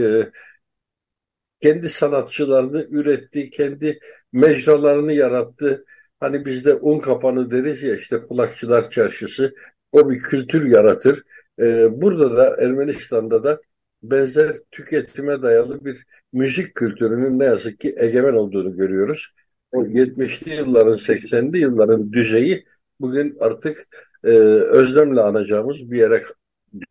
[1.61, 3.99] kendi sanatçılarını üretti, kendi
[4.33, 5.85] mecralarını yarattı.
[6.19, 9.55] Hani bizde un kapanı deriz ya işte kulakçılar çarşısı
[9.91, 11.23] o bir kültür yaratır.
[11.59, 13.61] Ee, burada da Ermenistan'da da
[14.03, 19.33] benzer tüketime dayalı bir müzik kültürünün ne yazık ki egemen olduğunu görüyoruz.
[19.71, 22.65] O 70'li yılların 80'li yılların düzeyi
[22.99, 23.87] bugün artık
[24.23, 26.21] e, özlemle anacağımız bir yere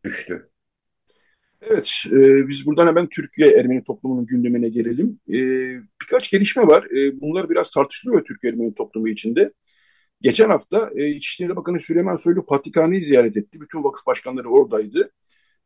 [0.04, 0.50] düştü.
[1.62, 5.20] Evet, e, biz buradan hemen Türkiye Ermeni toplumunun gündemine gelelim.
[5.28, 5.34] E,
[6.02, 6.84] birkaç gelişme var.
[6.84, 9.52] E, bunlar biraz tartışılıyor Türkiye Ermeni toplumu içinde.
[10.20, 13.60] Geçen hafta e, İçişleri Bakanı Süleyman Soylu Patrikhane'yi ziyaret etti.
[13.60, 15.10] Bütün vakıf başkanları oradaydı.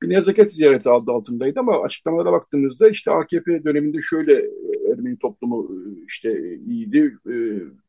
[0.02, 5.70] Bir nezaket ziyareti aldı altındaydı ama açıklamalara baktığımızda işte AKP döneminde şöyle e, Ermeni toplumu
[5.72, 7.16] e, işte iyiydi.
[7.30, 7.34] E,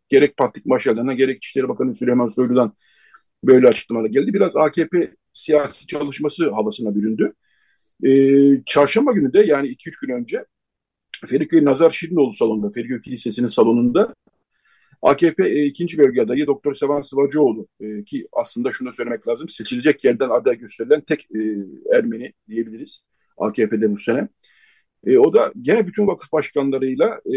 [0.10, 2.74] gerek Patrik Maşalı'na gerek İçişleri Bakanı Süleyman Soylu'dan
[3.44, 4.34] böyle açıklamalar geldi.
[4.34, 7.34] Biraz AKP siyasi çalışması havasına büründü.
[8.04, 8.12] E,
[8.66, 10.46] çarşamba günü de yani 2-3 gün önce
[11.26, 14.16] Feriköy Nazar Şirinoğlu salonunda, Feriköy Kilisesi'nin salonunda
[15.02, 20.04] AKP e, ikinci bölge adayı Doktor Sevan Sıvacıoğlu e, ki aslında şunu söylemek lazım seçilecek
[20.04, 21.40] yerden aday gösterilen tek e,
[21.96, 23.04] Ermeni diyebiliriz
[23.38, 24.28] AKP'de bu sene.
[25.06, 27.34] E, o da gene bütün vakıf başkanlarıyla e,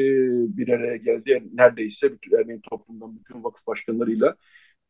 [0.56, 1.44] bir araya geldi.
[1.52, 4.36] Neredeyse bütün Ermeni toplumdan bütün vakıf başkanlarıyla.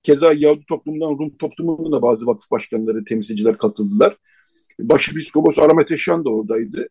[0.03, 4.17] Keza Yahudi toplumdan Rum toplumundan da bazı vakıf başkanları, temsilciler katıldılar.
[4.81, 6.89] Başpiskopos Arameteşan da oradaydı.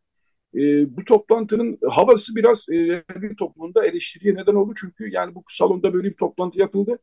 [0.55, 4.73] E, bu toplantının havası biraz e, bir toplumunda eleştiriye neden oldu.
[4.79, 6.99] Çünkü yani bu salonda böyle bir toplantı yapıldı.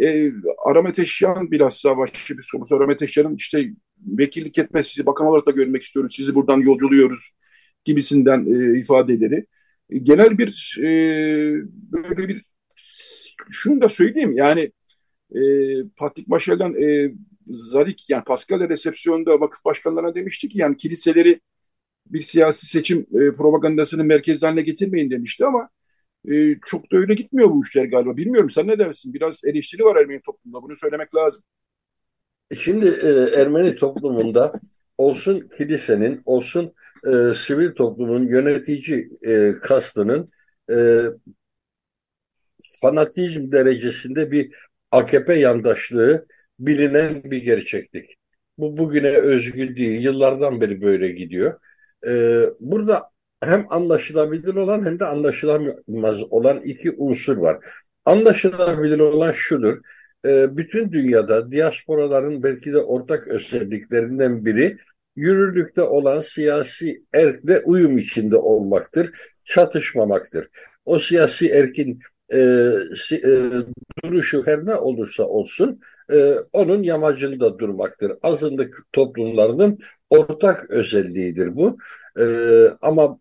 [0.00, 0.32] E,
[0.66, 3.70] Arameteşyan bilhassa Başpiskopos Arameteşyan'ın işte
[4.06, 6.14] vekillik etmez sizi bakan olarak da görmek istiyoruz.
[6.16, 7.30] Sizi buradan yolculuyoruz
[7.84, 9.46] gibisinden e, ifadeleri.
[9.90, 10.86] E, genel bir e,
[11.92, 12.44] böyle bir
[13.50, 14.72] şunu da söyleyeyim yani
[15.34, 15.40] e,
[15.96, 17.14] Patrik Maşel'den e,
[17.48, 21.40] Zadik yani Pascal resepsiyonda vakıf başkanlarına demişti ki yani kiliseleri
[22.06, 25.68] bir siyasi seçim e, propagandasının merkez haline getirmeyin demişti ama
[26.30, 28.16] e, çok da öyle gitmiyor bu işler galiba.
[28.16, 29.14] Bilmiyorum sen ne dersin?
[29.14, 31.42] Biraz eleştiri var Ermeni toplumunda bunu söylemek lazım.
[32.56, 34.60] Şimdi e, Ermeni toplumunda
[34.98, 36.74] olsun kilisenin olsun
[37.06, 40.30] e, sivil toplumun yönetici e, kastının
[40.70, 40.76] e,
[42.80, 44.54] fanatizm derecesinde bir
[44.90, 46.26] AKP yandaşlığı
[46.58, 48.16] bilinen bir gerçeklik.
[48.58, 51.60] Bu bugüne özgü değil, yıllardan beri böyle gidiyor.
[52.06, 53.02] Ee, burada
[53.42, 57.56] hem anlaşılabilir olan hem de anlaşılamaz olan iki unsur var.
[58.04, 59.76] Anlaşılabilir olan şudur,
[60.26, 64.76] e, bütün dünyada diasporaların belki de ortak özelliklerinden biri
[65.16, 69.10] yürürlükte olan siyasi erkle uyum içinde olmaktır,
[69.44, 70.48] çatışmamaktır.
[70.84, 72.00] O siyasi erkin
[72.32, 72.38] e,
[73.12, 73.50] e,
[74.04, 75.80] duruşu her ne olursa olsun
[76.12, 78.12] e, onun yamacında durmaktır.
[78.22, 79.78] Azınlık toplumlarının
[80.10, 81.78] ortak özelliğidir bu.
[82.20, 82.24] E,
[82.82, 83.18] ama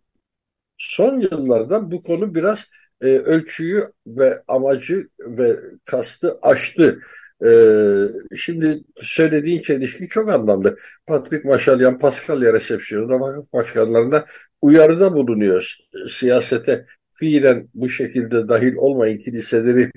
[0.78, 2.68] son yıllarda bu konu biraz
[3.02, 7.00] e, ölçüyü ve amacı ve kastı aştı.
[7.46, 10.78] Ee, şimdi söylediğin çelişki çok anlamlı.
[11.08, 14.26] Patrick Maşalyan Paskalya resepsiyonunda vakıf başkanlarına
[14.62, 15.78] uyarıda bulunuyor.
[16.10, 16.86] Siyasete
[17.24, 19.92] fiilen bu şekilde dahil olmayın kiliseleri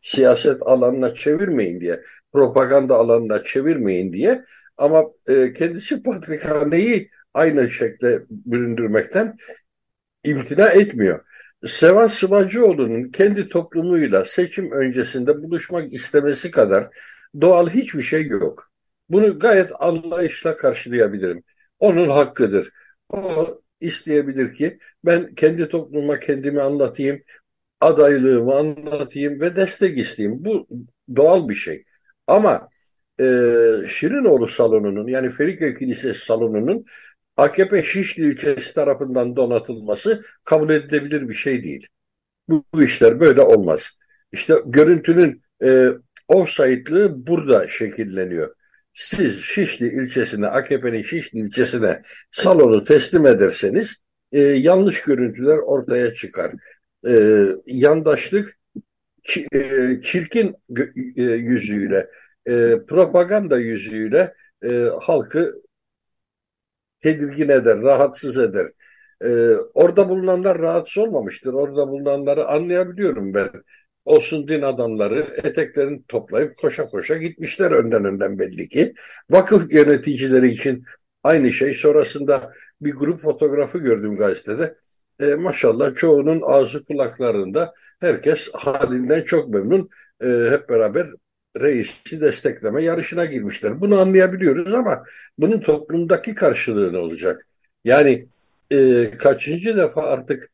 [0.00, 4.42] siyaset alanına çevirmeyin diye, propaganda alanına çevirmeyin diye
[4.78, 9.36] ama e, kendisi patrikhaneyi aynı şekilde büründürmekten
[10.24, 11.20] imtina etmiyor.
[11.66, 16.86] Sevan Sıvacıoğlu'nun kendi toplumuyla seçim öncesinde buluşmak istemesi kadar
[17.40, 18.70] doğal hiçbir şey yok.
[19.08, 21.44] Bunu gayet anlayışla karşılayabilirim.
[21.78, 22.70] Onun hakkıdır.
[23.08, 27.22] O isteyebilir ki ben kendi topluma kendimi anlatayım,
[27.80, 30.44] adaylığımı anlatayım ve destek isteyeyim.
[30.44, 30.68] Bu
[31.16, 31.84] doğal bir şey.
[32.26, 32.68] Ama
[33.20, 33.24] e,
[33.88, 36.84] Şirinoğlu salonunun yani Feriköy Kilisesi salonunun
[37.36, 41.86] AKP Şişli ilçesi tarafından donatılması kabul edilebilir bir şey değil.
[42.48, 43.90] Bu, bu işler böyle olmaz.
[44.32, 45.88] İşte görüntünün e,
[46.28, 48.54] offside'lığı burada şekilleniyor
[49.02, 53.96] siz Şişli ilçesine, AKP'nin Şişli ilçesine salonu teslim ederseniz
[54.32, 56.52] e, yanlış görüntüler ortaya çıkar.
[57.08, 58.58] e, yandaşlık
[59.52, 60.56] e, çirkin
[61.16, 62.10] e, yüzüyle,
[62.46, 64.34] e, propaganda yüzüyle
[65.00, 65.62] halkı
[67.00, 68.66] tedirgin eder, rahatsız eder.
[69.74, 71.52] Orada bulunanlar rahatsız olmamıştır.
[71.52, 73.50] Orada bulunanları anlayabiliyorum ben.
[74.04, 78.94] Olsun din adamları eteklerini toplayıp koşa koşa gitmişler önden önden belli ki.
[79.30, 80.84] Vakıf yöneticileri için
[81.22, 81.74] aynı şey.
[81.74, 84.74] Sonrasında bir grup fotoğrafı gördüm gazetede
[85.20, 89.88] e, maşallah çoğunun ağzı kulaklarında herkes halinden çok memnun.
[90.20, 91.06] E, hep beraber
[91.60, 93.80] reisi destekleme yarışına girmişler.
[93.80, 95.02] Bunu anlayabiliyoruz ama
[95.38, 97.36] bunun toplumdaki karşılığı ne olacak?
[97.84, 98.28] Yani
[98.70, 100.50] e, kaçıncı defa artık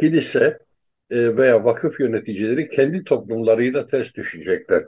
[0.00, 0.65] kilise
[1.10, 4.82] veya vakıf yöneticileri kendi toplumlarıyla ters düşecekler.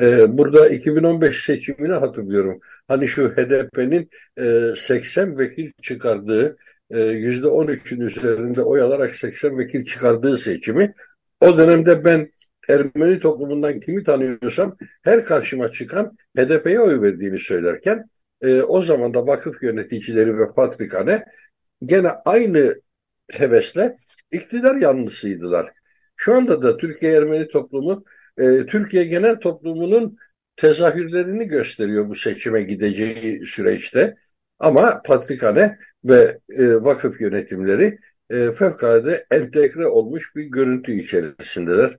[0.00, 2.60] E, burada 2015 seçimini hatırlıyorum.
[2.88, 6.56] Hani şu HDP'nin e, 80 vekil çıkardığı
[6.90, 10.94] %13'ün e, üzerinde oy alarak 80 vekil çıkardığı seçimi
[11.40, 12.32] o dönemde ben
[12.68, 18.10] Ermeni toplumundan kimi tanıyorsam her karşıma çıkan HDP'ye oy verdiğini söylerken
[18.42, 21.24] e, o zaman da vakıf yöneticileri ve patrikhane
[21.84, 22.74] gene aynı
[23.32, 23.96] hevesle
[24.30, 25.66] iktidar yanlısıydılar.
[26.16, 28.04] Şu anda da Türkiye Ermeni toplumu
[28.38, 30.16] e, Türkiye genel toplumunun
[30.56, 34.16] tezahürlerini gösteriyor bu seçime gideceği süreçte.
[34.58, 37.98] Ama patrikhane ve e, vakıf yönetimleri
[38.30, 41.90] e, fevkalade entegre olmuş bir görüntü içerisindeler.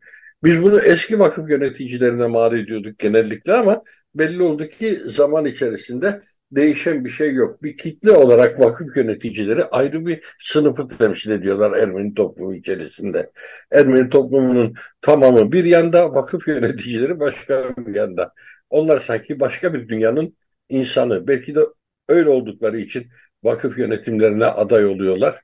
[0.44, 3.84] Biz bunu eski vakıf yöneticilerine mal ediyorduk genellikle ama
[4.16, 6.22] belli oldu ki zaman içerisinde
[6.52, 7.64] değişen bir şey yok.
[7.64, 13.32] Bir kitle olarak vakıf yöneticileri ayrı bir sınıfı temsil ediyorlar Ermeni toplumu içerisinde.
[13.72, 18.34] Ermeni toplumunun tamamı bir yanda, vakıf yöneticileri başka bir yanda.
[18.70, 20.38] Onlar sanki başka bir dünyanın
[20.70, 21.28] insanı.
[21.28, 21.60] Belki de
[22.08, 23.08] öyle oldukları için
[23.44, 25.36] vakıf yönetimlerine aday oluyorlar.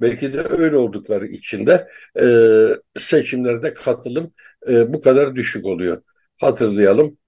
[0.00, 1.88] Belki de öyle oldukları için de
[2.20, 2.26] e,
[2.96, 4.32] seçimlerde katılım
[4.70, 6.02] e, bu kadar düşük oluyor.
[6.40, 7.18] Hatırlayalım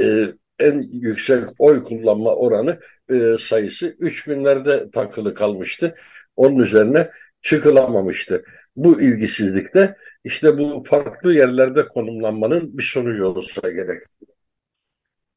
[0.00, 2.78] e, en yüksek oy kullanma oranı
[3.10, 5.94] e, sayısı 3000'lerde takılı kalmıştı.
[6.36, 7.10] Onun üzerine
[7.40, 8.44] çıkılamamıştı.
[8.76, 14.02] Bu ilgisizlikte işte bu farklı yerlerde konumlanmanın bir sonucu olursa gerek.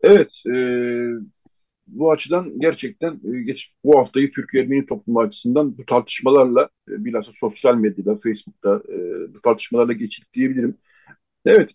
[0.02, 0.56] Evet, e,
[1.88, 7.32] bu açıdan gerçekten e, geç, bu haftayı Türkiye Ermeni toplumu açısından bu tartışmalarla e, bilhassa
[7.34, 8.98] sosyal medyada, Facebook'ta e,
[9.34, 10.78] bu tartışmalarla geçirdik diyebilirim.
[11.46, 11.72] Evet,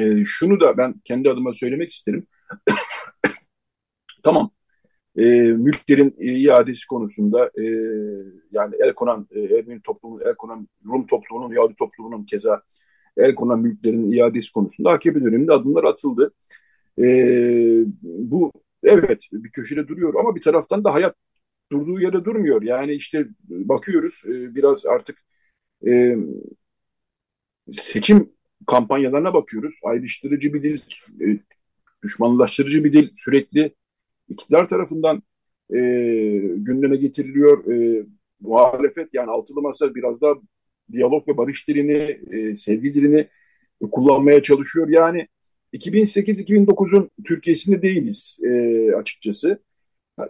[0.00, 2.26] e, şunu da ben kendi adıma söylemek isterim.
[4.22, 4.50] tamam,
[5.16, 7.64] e, mülklerin iadesi konusunda e,
[8.52, 12.62] yani el konan e, Ermeni toplumunun, el konan Rum toplumunun, Yahudi toplumunun keza
[13.16, 16.32] el konan mülklerin iadesi konusunda AKP döneminde adımlar atıldı.
[16.98, 17.04] E,
[18.02, 18.52] bu
[18.84, 21.16] evet bir köşede duruyor ama bir taraftan da hayat
[21.72, 22.62] durduğu yerde durmuyor.
[22.62, 25.18] Yani işte bakıyoruz e, biraz artık
[25.86, 26.16] e,
[27.72, 28.32] seçim
[28.66, 29.74] kampanyalarına bakıyoruz.
[29.84, 30.80] Ayrıştırıcı bir dil,
[31.20, 31.38] e,
[32.02, 33.74] düşmanlaştırıcı bir dil sürekli
[34.28, 35.22] iktidar tarafından
[35.70, 35.78] e,
[36.56, 37.72] gündeme getiriliyor.
[37.72, 38.06] E,
[38.40, 40.34] muhalefet yani altılı masa biraz daha
[40.92, 43.28] diyalog ve barış dilini, e, sevgi dilini
[43.92, 44.88] kullanmaya çalışıyor.
[44.88, 45.28] Yani
[45.72, 49.58] 2008-2009'un Türkiye'sinde değiliz e, açıkçası.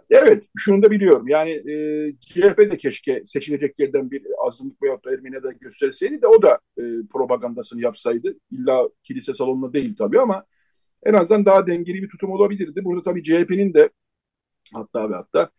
[0.09, 1.27] Evet, şunu da biliyorum.
[1.27, 6.41] Yani e, CHP de keşke seçilecek yerden bir azınlık veyahut da Ermeni'de gösterseydi de o
[6.41, 8.37] da e, propagandasını yapsaydı.
[8.51, 10.45] İlla kilise salonuna değil tabii ama
[11.07, 12.83] en azından daha dengeli bir tutum olabilirdi.
[12.85, 13.89] Burada tabii CHP'nin de
[14.73, 15.49] hatta ve hatta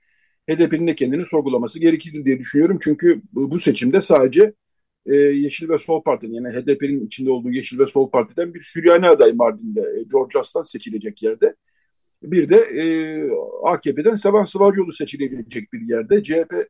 [0.50, 2.78] HDP'nin de kendini sorgulaması gerekir diye düşünüyorum.
[2.82, 4.54] Çünkü bu seçimde sadece
[5.06, 9.08] e, Yeşil ve Sol Parti'nin yani HDP'nin içinde olduğu Yeşil ve Sol Parti'den bir Süryani
[9.08, 11.54] aday Mardin'de e, George Aslan seçilecek yerde.
[12.22, 12.84] Bir de e,
[13.64, 16.22] AKP'den Sevan Sıvacıoğlu seçilebilecek bir yerde.
[16.22, 16.68] CHP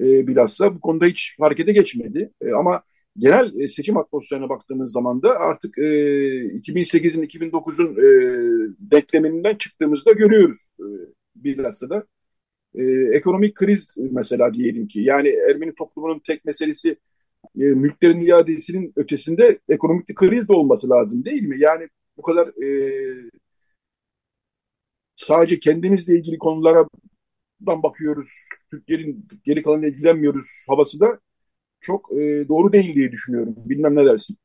[0.00, 2.32] e, bilhassa bu konuda hiç harekete geçmedi.
[2.40, 2.82] E, ama
[3.18, 10.70] genel e, seçim atmosferine baktığımız zaman da artık e, 2008'in 2009'un e, denkleminden çıktığımızda görüyoruz.
[10.80, 10.86] E,
[11.36, 12.06] bilhassa da
[12.74, 12.82] e,
[13.16, 16.96] ekonomik kriz mesela diyelim ki yani Ermeni toplumunun tek meselesi
[17.56, 21.56] e, mülklerin iadesinin ötesinde ekonomik bir kriz de olması lazım değil mi?
[21.60, 23.30] Yani bu kadar e,
[25.16, 26.88] sadece kendimizle ilgili konulara
[27.60, 28.28] bakıyoruz.
[28.70, 31.20] Türkiye'nin geri kalanıyla ilgilenmiyoruz havası da
[31.84, 33.54] çok e, doğru değil diye düşünüyorum.
[33.56, 34.36] Bilmem ne dersin?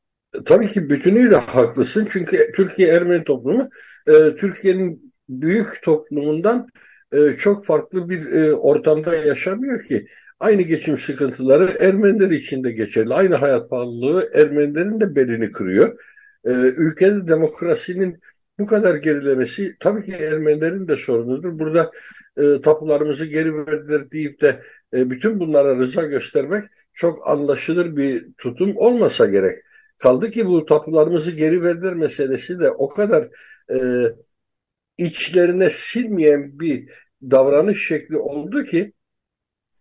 [0.45, 2.07] Tabii ki bütünüyle haklısın.
[2.11, 3.69] Çünkü Türkiye Ermeni toplumu
[4.07, 6.67] e, Türkiye'nin büyük toplumundan
[7.11, 10.05] e, çok farklı bir e, ortamda yaşamıyor ki.
[10.39, 13.13] Aynı geçim sıkıntıları Ermeniler için de geçerli.
[13.13, 15.99] Aynı hayat pahalılığı Ermenilerin de belini kırıyor.
[16.45, 18.19] Ee, ülkede demokrasinin
[18.59, 21.59] bu kadar gerilemesi tabii ki Ermenilerin de sorunudur.
[21.59, 21.91] Burada
[22.37, 24.61] e, tapularımızı geri verdiler deyip de
[24.93, 29.55] e, bütün bunlara rıza göstermek çok anlaşılır bir tutum olmasa gerek.
[29.97, 33.27] Kaldı ki bu tapularımızı geri verdiler meselesi de o kadar
[33.71, 33.77] e,
[34.97, 36.89] içlerine silmeyen bir
[37.21, 38.93] davranış şekli oldu ki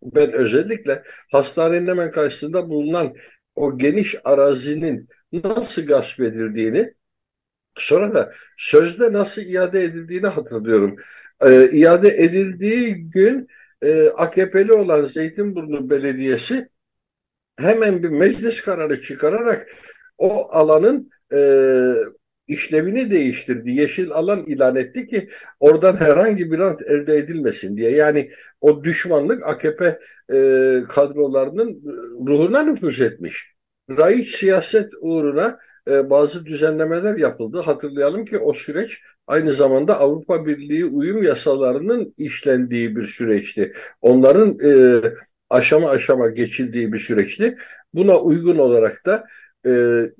[0.03, 1.03] ben özellikle
[1.33, 3.14] hastanenin hemen karşısında bulunan
[3.55, 6.95] o geniş arazinin nasıl gasp edildiğini
[7.81, 10.97] sonra da sözde nasıl iade edildiğini hatırlıyorum.
[11.45, 13.49] Ee, iade edildiği gün
[13.83, 16.68] e, AKP'li olan Zeytinburnu Belediyesi
[17.59, 19.66] hemen bir meclis kararı çıkararak
[20.18, 21.39] o alanın e,
[22.49, 23.70] işlevini değiştirdi.
[23.70, 25.29] Yeşil alan ilan etti ki
[25.61, 27.91] oradan herhangi bir rant elde edilmesin diye.
[27.91, 29.99] Yani o düşmanlık AKP
[30.33, 30.39] e,
[30.89, 31.83] kadrolarının
[32.29, 33.55] ruhuna nüfuz etmiş.
[33.91, 35.59] Raiç siyaset uğruna
[35.89, 37.61] e, bazı düzenlemeler yapıldı.
[37.61, 43.72] Hatırlayalım ki o süreç aynı zamanda Avrupa Birliği uyum yasalarının işlendiği bir süreçti.
[44.01, 45.01] Onların e,
[45.51, 47.55] aşama aşama geçildiği bir süreçti.
[47.95, 49.26] Buna uygun olarak da
[49.66, 49.70] e,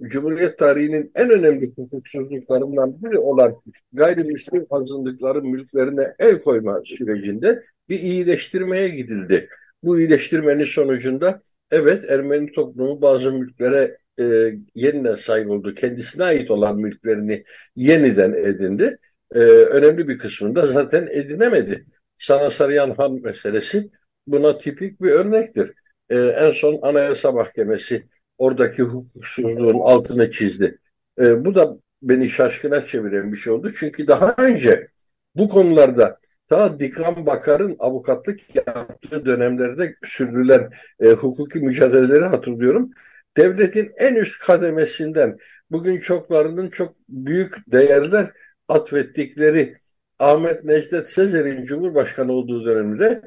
[0.03, 3.55] Cumhuriyet tarihinin en önemli hukuksuzluklarından biri olan
[3.93, 9.49] gayrimüslim azınlıkların mülklerine el koyma sürecinde bir iyileştirmeye gidildi.
[9.83, 15.75] Bu iyileştirmenin sonucunda evet Ermeni toplumu bazı mülklere e, yeniden sahip oldu.
[15.75, 17.45] Kendisine ait olan mülklerini
[17.77, 18.99] yeniden edindi.
[19.35, 21.87] E, önemli bir kısmında zaten edinemedi.
[22.17, 23.91] Sana Sarıyan Han meselesi
[24.27, 25.73] buna tipik bir örnektir.
[26.11, 28.07] E, en son Anayasa Mahkemesi
[28.39, 30.79] oradaki hukuksuzluğun altını çizdi.
[31.21, 33.71] E, bu da beni şaşkına çeviren bir şey oldu.
[33.77, 34.89] Çünkü daha önce
[35.35, 42.91] bu konularda ta Dikran Bakar'ın avukatlık yaptığı dönemlerde sürdürülen e, hukuki mücadeleleri hatırlıyorum.
[43.39, 45.39] Devletin en üst kademesinden
[45.71, 48.27] bugün çoklarının çok büyük değerler
[48.69, 49.77] atfettikleri
[50.19, 53.23] Ahmet Necdet Sezer'in Cumhurbaşkanı olduğu dönemde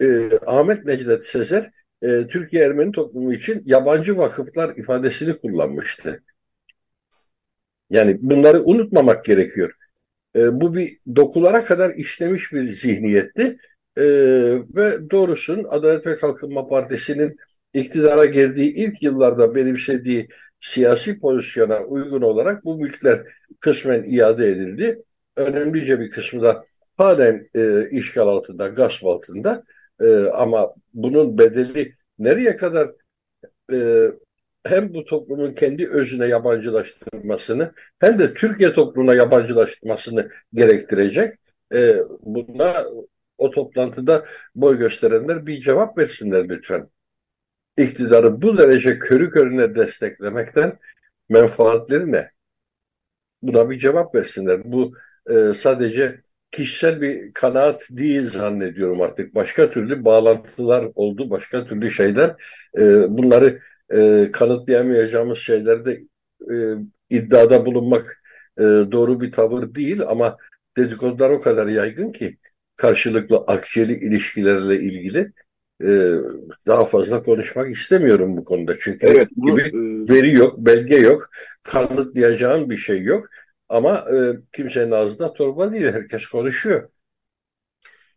[0.00, 1.70] e, Ahmet Necdet Sezer
[2.02, 6.22] e, Türkiye Ermeni toplumu için yabancı vakıflar ifadesini kullanmıştı.
[7.90, 9.72] Yani bunları unutmamak gerekiyor.
[10.36, 13.56] E, bu bir dokulara kadar işlemiş bir zihniyetti.
[13.96, 14.04] E,
[14.76, 17.36] ve doğrusun Adalet ve Kalkınma Partisi'nin
[17.74, 20.28] iktidara geldiği ilk yıllarda benimsediği
[20.60, 23.22] siyasi pozisyona uygun olarak bu mülkler
[23.60, 25.02] kısmen iade edildi.
[25.36, 26.64] Önemlice bir kısmı da
[26.96, 29.64] halen e, işgal altında, gasp altında.
[30.00, 32.88] E, ama bunun bedeli nereye kadar
[33.72, 34.06] e,
[34.64, 41.34] hem bu toplumun kendi özüne yabancılaştırmasını hem de Türkiye toplumuna yabancılaştırmasını gerektirecek.
[41.74, 42.84] E, buna
[43.38, 46.88] o toplantıda boy gösterenler bir cevap versinler lütfen.
[47.78, 50.78] İktidarı bu derece körü körüne desteklemekten
[51.28, 52.30] menfaatleri ne?
[53.42, 54.72] Buna bir cevap versinler.
[54.72, 54.94] Bu
[55.30, 56.20] e, sadece
[56.50, 59.34] kişisel bir kanaat değil zannediyorum artık.
[59.34, 62.30] Başka türlü bağlantılar oldu, başka türlü şeyler.
[62.78, 62.82] E,
[63.18, 63.58] bunları
[63.92, 66.00] e, kanıtlayamayacağımız şeylerde
[66.52, 66.54] e,
[67.10, 68.22] iddiada bulunmak
[68.58, 70.36] e, doğru bir tavır değil ama
[70.76, 72.38] dedikodular o kadar yaygın ki
[72.76, 75.32] karşılıklı akçeli ilişkilerle ilgili
[75.82, 75.88] e,
[76.66, 78.74] daha fazla konuşmak istemiyorum bu konuda.
[78.80, 80.14] Çünkü evet, bu, gibi e...
[80.14, 81.28] veri yok, belge yok,
[81.62, 83.24] kanıtlayacağım bir şey yok.
[83.68, 84.16] Ama e,
[84.52, 85.92] kimsenin ağzında torba değil.
[85.92, 86.88] Herkes konuşuyor.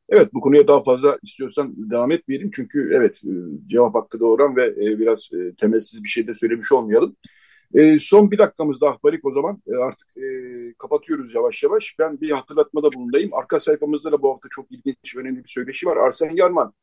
[0.10, 2.52] Evet bu konuya daha fazla istiyorsan devam etmeyelim.
[2.56, 3.32] Çünkü evet e,
[3.68, 7.16] cevap hakkı doğuran ve e, biraz e, temelsiz bir şey de söylemiş olmayalım.
[7.74, 9.62] E, son bir dakikamız daha Barik o zaman.
[9.68, 10.24] E, artık e,
[10.78, 11.96] kapatıyoruz yavaş yavaş.
[12.00, 13.34] Ben bir hatırlatmada bulunayım.
[13.34, 15.98] Arka sayfamızda da bu hafta çok ilginç ve önemli bir söyleşi var.
[15.98, 16.74] Arsen Yarman,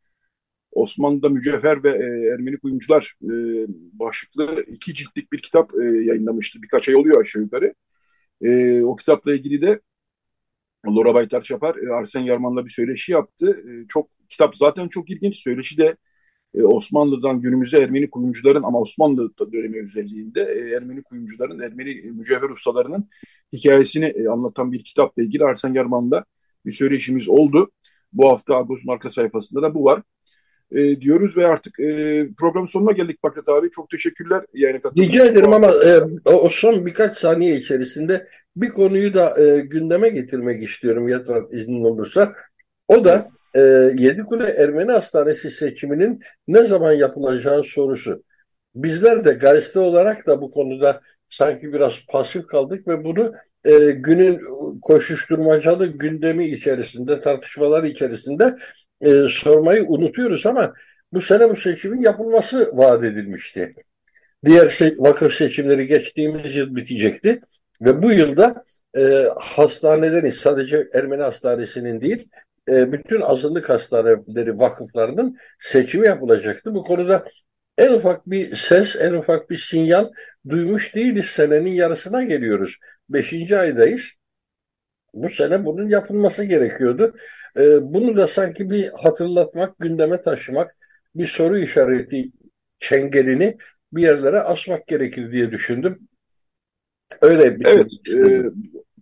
[0.73, 3.33] Osmanlı'da mücevher ve e, Ermeni kuyumcular e,
[3.93, 6.63] başlıklı iki ciltlik bir kitap e, yayınlamıştı.
[6.63, 7.75] Birkaç ay oluyor aşağı yukarı.
[8.43, 9.81] E, o kitapla ilgili de
[10.87, 13.65] Laura Baytar Çapar e, Arsen Yarman'la bir söyleşi yaptı.
[13.71, 15.37] E, çok kitap zaten çok ilginç.
[15.37, 15.97] Söyleşi de
[16.55, 23.09] e, Osmanlı'dan günümüze Ermeni kuyumcuların ama Osmanlı dönemi özelliğinde e, Ermeni kuyumcuların, Ermeni mücevher ustalarının
[23.53, 26.25] hikayesini e, anlatan bir kitapla ilgili Arsen Yarman'la
[26.67, 27.71] bir söyleşimiz oldu.
[28.13, 30.03] Bu hafta Agos'un arka sayfasında da bu var
[30.73, 33.71] e, diyoruz ve artık e, programın sonuna geldik Pakrat abi.
[33.71, 39.15] Çok teşekkürler yayına katıldığınız Rica ederim ama e, o son birkaç saniye içerisinde bir konuyu
[39.15, 42.33] da e, gündeme getirmek istiyorum yatırım iznin olursa.
[42.89, 43.61] O da e,
[43.99, 48.23] Yedikule Ermeni Hastanesi seçiminin ne zaman yapılacağı sorusu.
[48.75, 53.33] Bizler de gazete olarak da bu konuda sanki biraz pasif kaldık ve bunu
[53.65, 54.41] e, günün
[54.83, 58.55] koşuşturmacalı gündemi içerisinde, tartışmalar içerisinde
[59.01, 60.75] e, sormayı unutuyoruz ama
[61.13, 63.75] bu sene bu seçimin yapılması vaat edilmişti.
[64.45, 67.41] Diğer se vakıf seçimleri geçtiğimiz yıl bitecekti
[67.81, 68.65] ve bu yılda
[68.97, 72.29] e, hastanelerin sadece Ermeni hastanesinin değil
[72.69, 76.75] e, bütün azınlık hastaneleri vakıflarının seçimi yapılacaktı.
[76.75, 77.25] Bu konuda
[77.79, 80.09] en ufak bir ses, en ufak bir sinyal
[80.49, 81.27] duymuş değiliz.
[81.27, 82.77] Senenin yarısına geliyoruz.
[83.09, 84.13] Beşinci aydayız.
[85.15, 87.15] Bu sene bunun yapılması gerekiyordu.
[87.57, 90.69] E, bunu da sanki bir hatırlatmak, gündeme taşımak,
[91.15, 92.25] bir soru işareti
[92.79, 93.57] çengelini
[93.93, 96.09] bir yerlere asmak gerekir diye düşündüm.
[97.23, 98.43] Öyle bir Evet, e,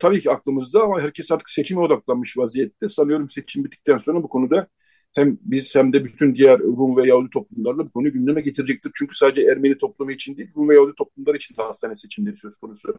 [0.00, 2.88] tabii ki aklımızda ama herkes artık seçime odaklanmış vaziyette.
[2.88, 4.68] Sanıyorum seçim bittikten sonra bu konuda
[5.12, 8.92] hem biz hem de bütün diğer Rum ve Yahudi toplumlarla bu konuyu gündeme getirecektir.
[8.94, 12.58] Çünkü sadece Ermeni toplumu için değil, Rum ve Yahudi toplumlar için de hastane seçimleri söz
[12.58, 12.98] konusu.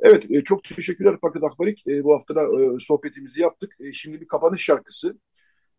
[0.00, 1.86] Evet, e, çok teşekkürler Fakat Akbarik.
[1.86, 3.76] E, bu hafta da e, sohbetimizi yaptık.
[3.92, 5.18] Şimdi bir kapanış şarkısı.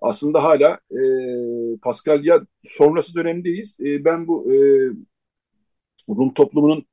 [0.01, 1.01] Aslında hala e,
[1.81, 3.77] Paskalya sonrası dönemdeyiz.
[3.79, 4.51] Ben bu
[6.09, 6.85] Rum toplumunun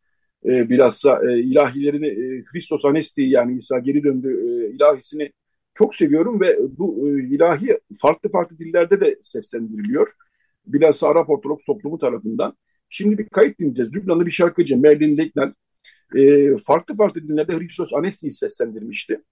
[0.44, 4.40] e, bilhassa ilahilerini e, Anesti yani İsa geri döndü
[4.74, 5.32] ilahisini
[5.74, 10.12] çok seviyorum ve bu ilahi farklı farklı dillerde de seslendiriliyor.
[10.66, 12.57] Bilhassa Arap Ortodoks toplumu tarafından.
[12.89, 13.94] Şimdi bir kayıt dinleyeceğiz.
[13.94, 15.53] Lübnanlı bir şarkıcı Merlin Legnal
[16.16, 19.22] e, farklı farklı dillerde Christos Anesti'yi seslendirmişti.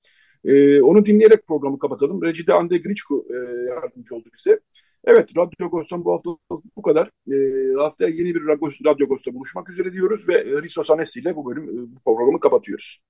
[0.44, 2.22] E, onu dinleyerek programı kapatalım.
[2.22, 3.34] Recide Ande Griçko e,
[3.68, 4.60] yardımcı oldu bize.
[5.04, 6.30] Evet, Radyo Agos'tan bu hafta
[6.76, 7.10] bu kadar.
[7.32, 7.36] E,
[7.74, 8.46] haftaya yeni bir
[8.86, 13.00] Radyo Agos'ta buluşmak üzere diyoruz ve Risos Anesi ile bu bölüm, bu programı kapatıyoruz.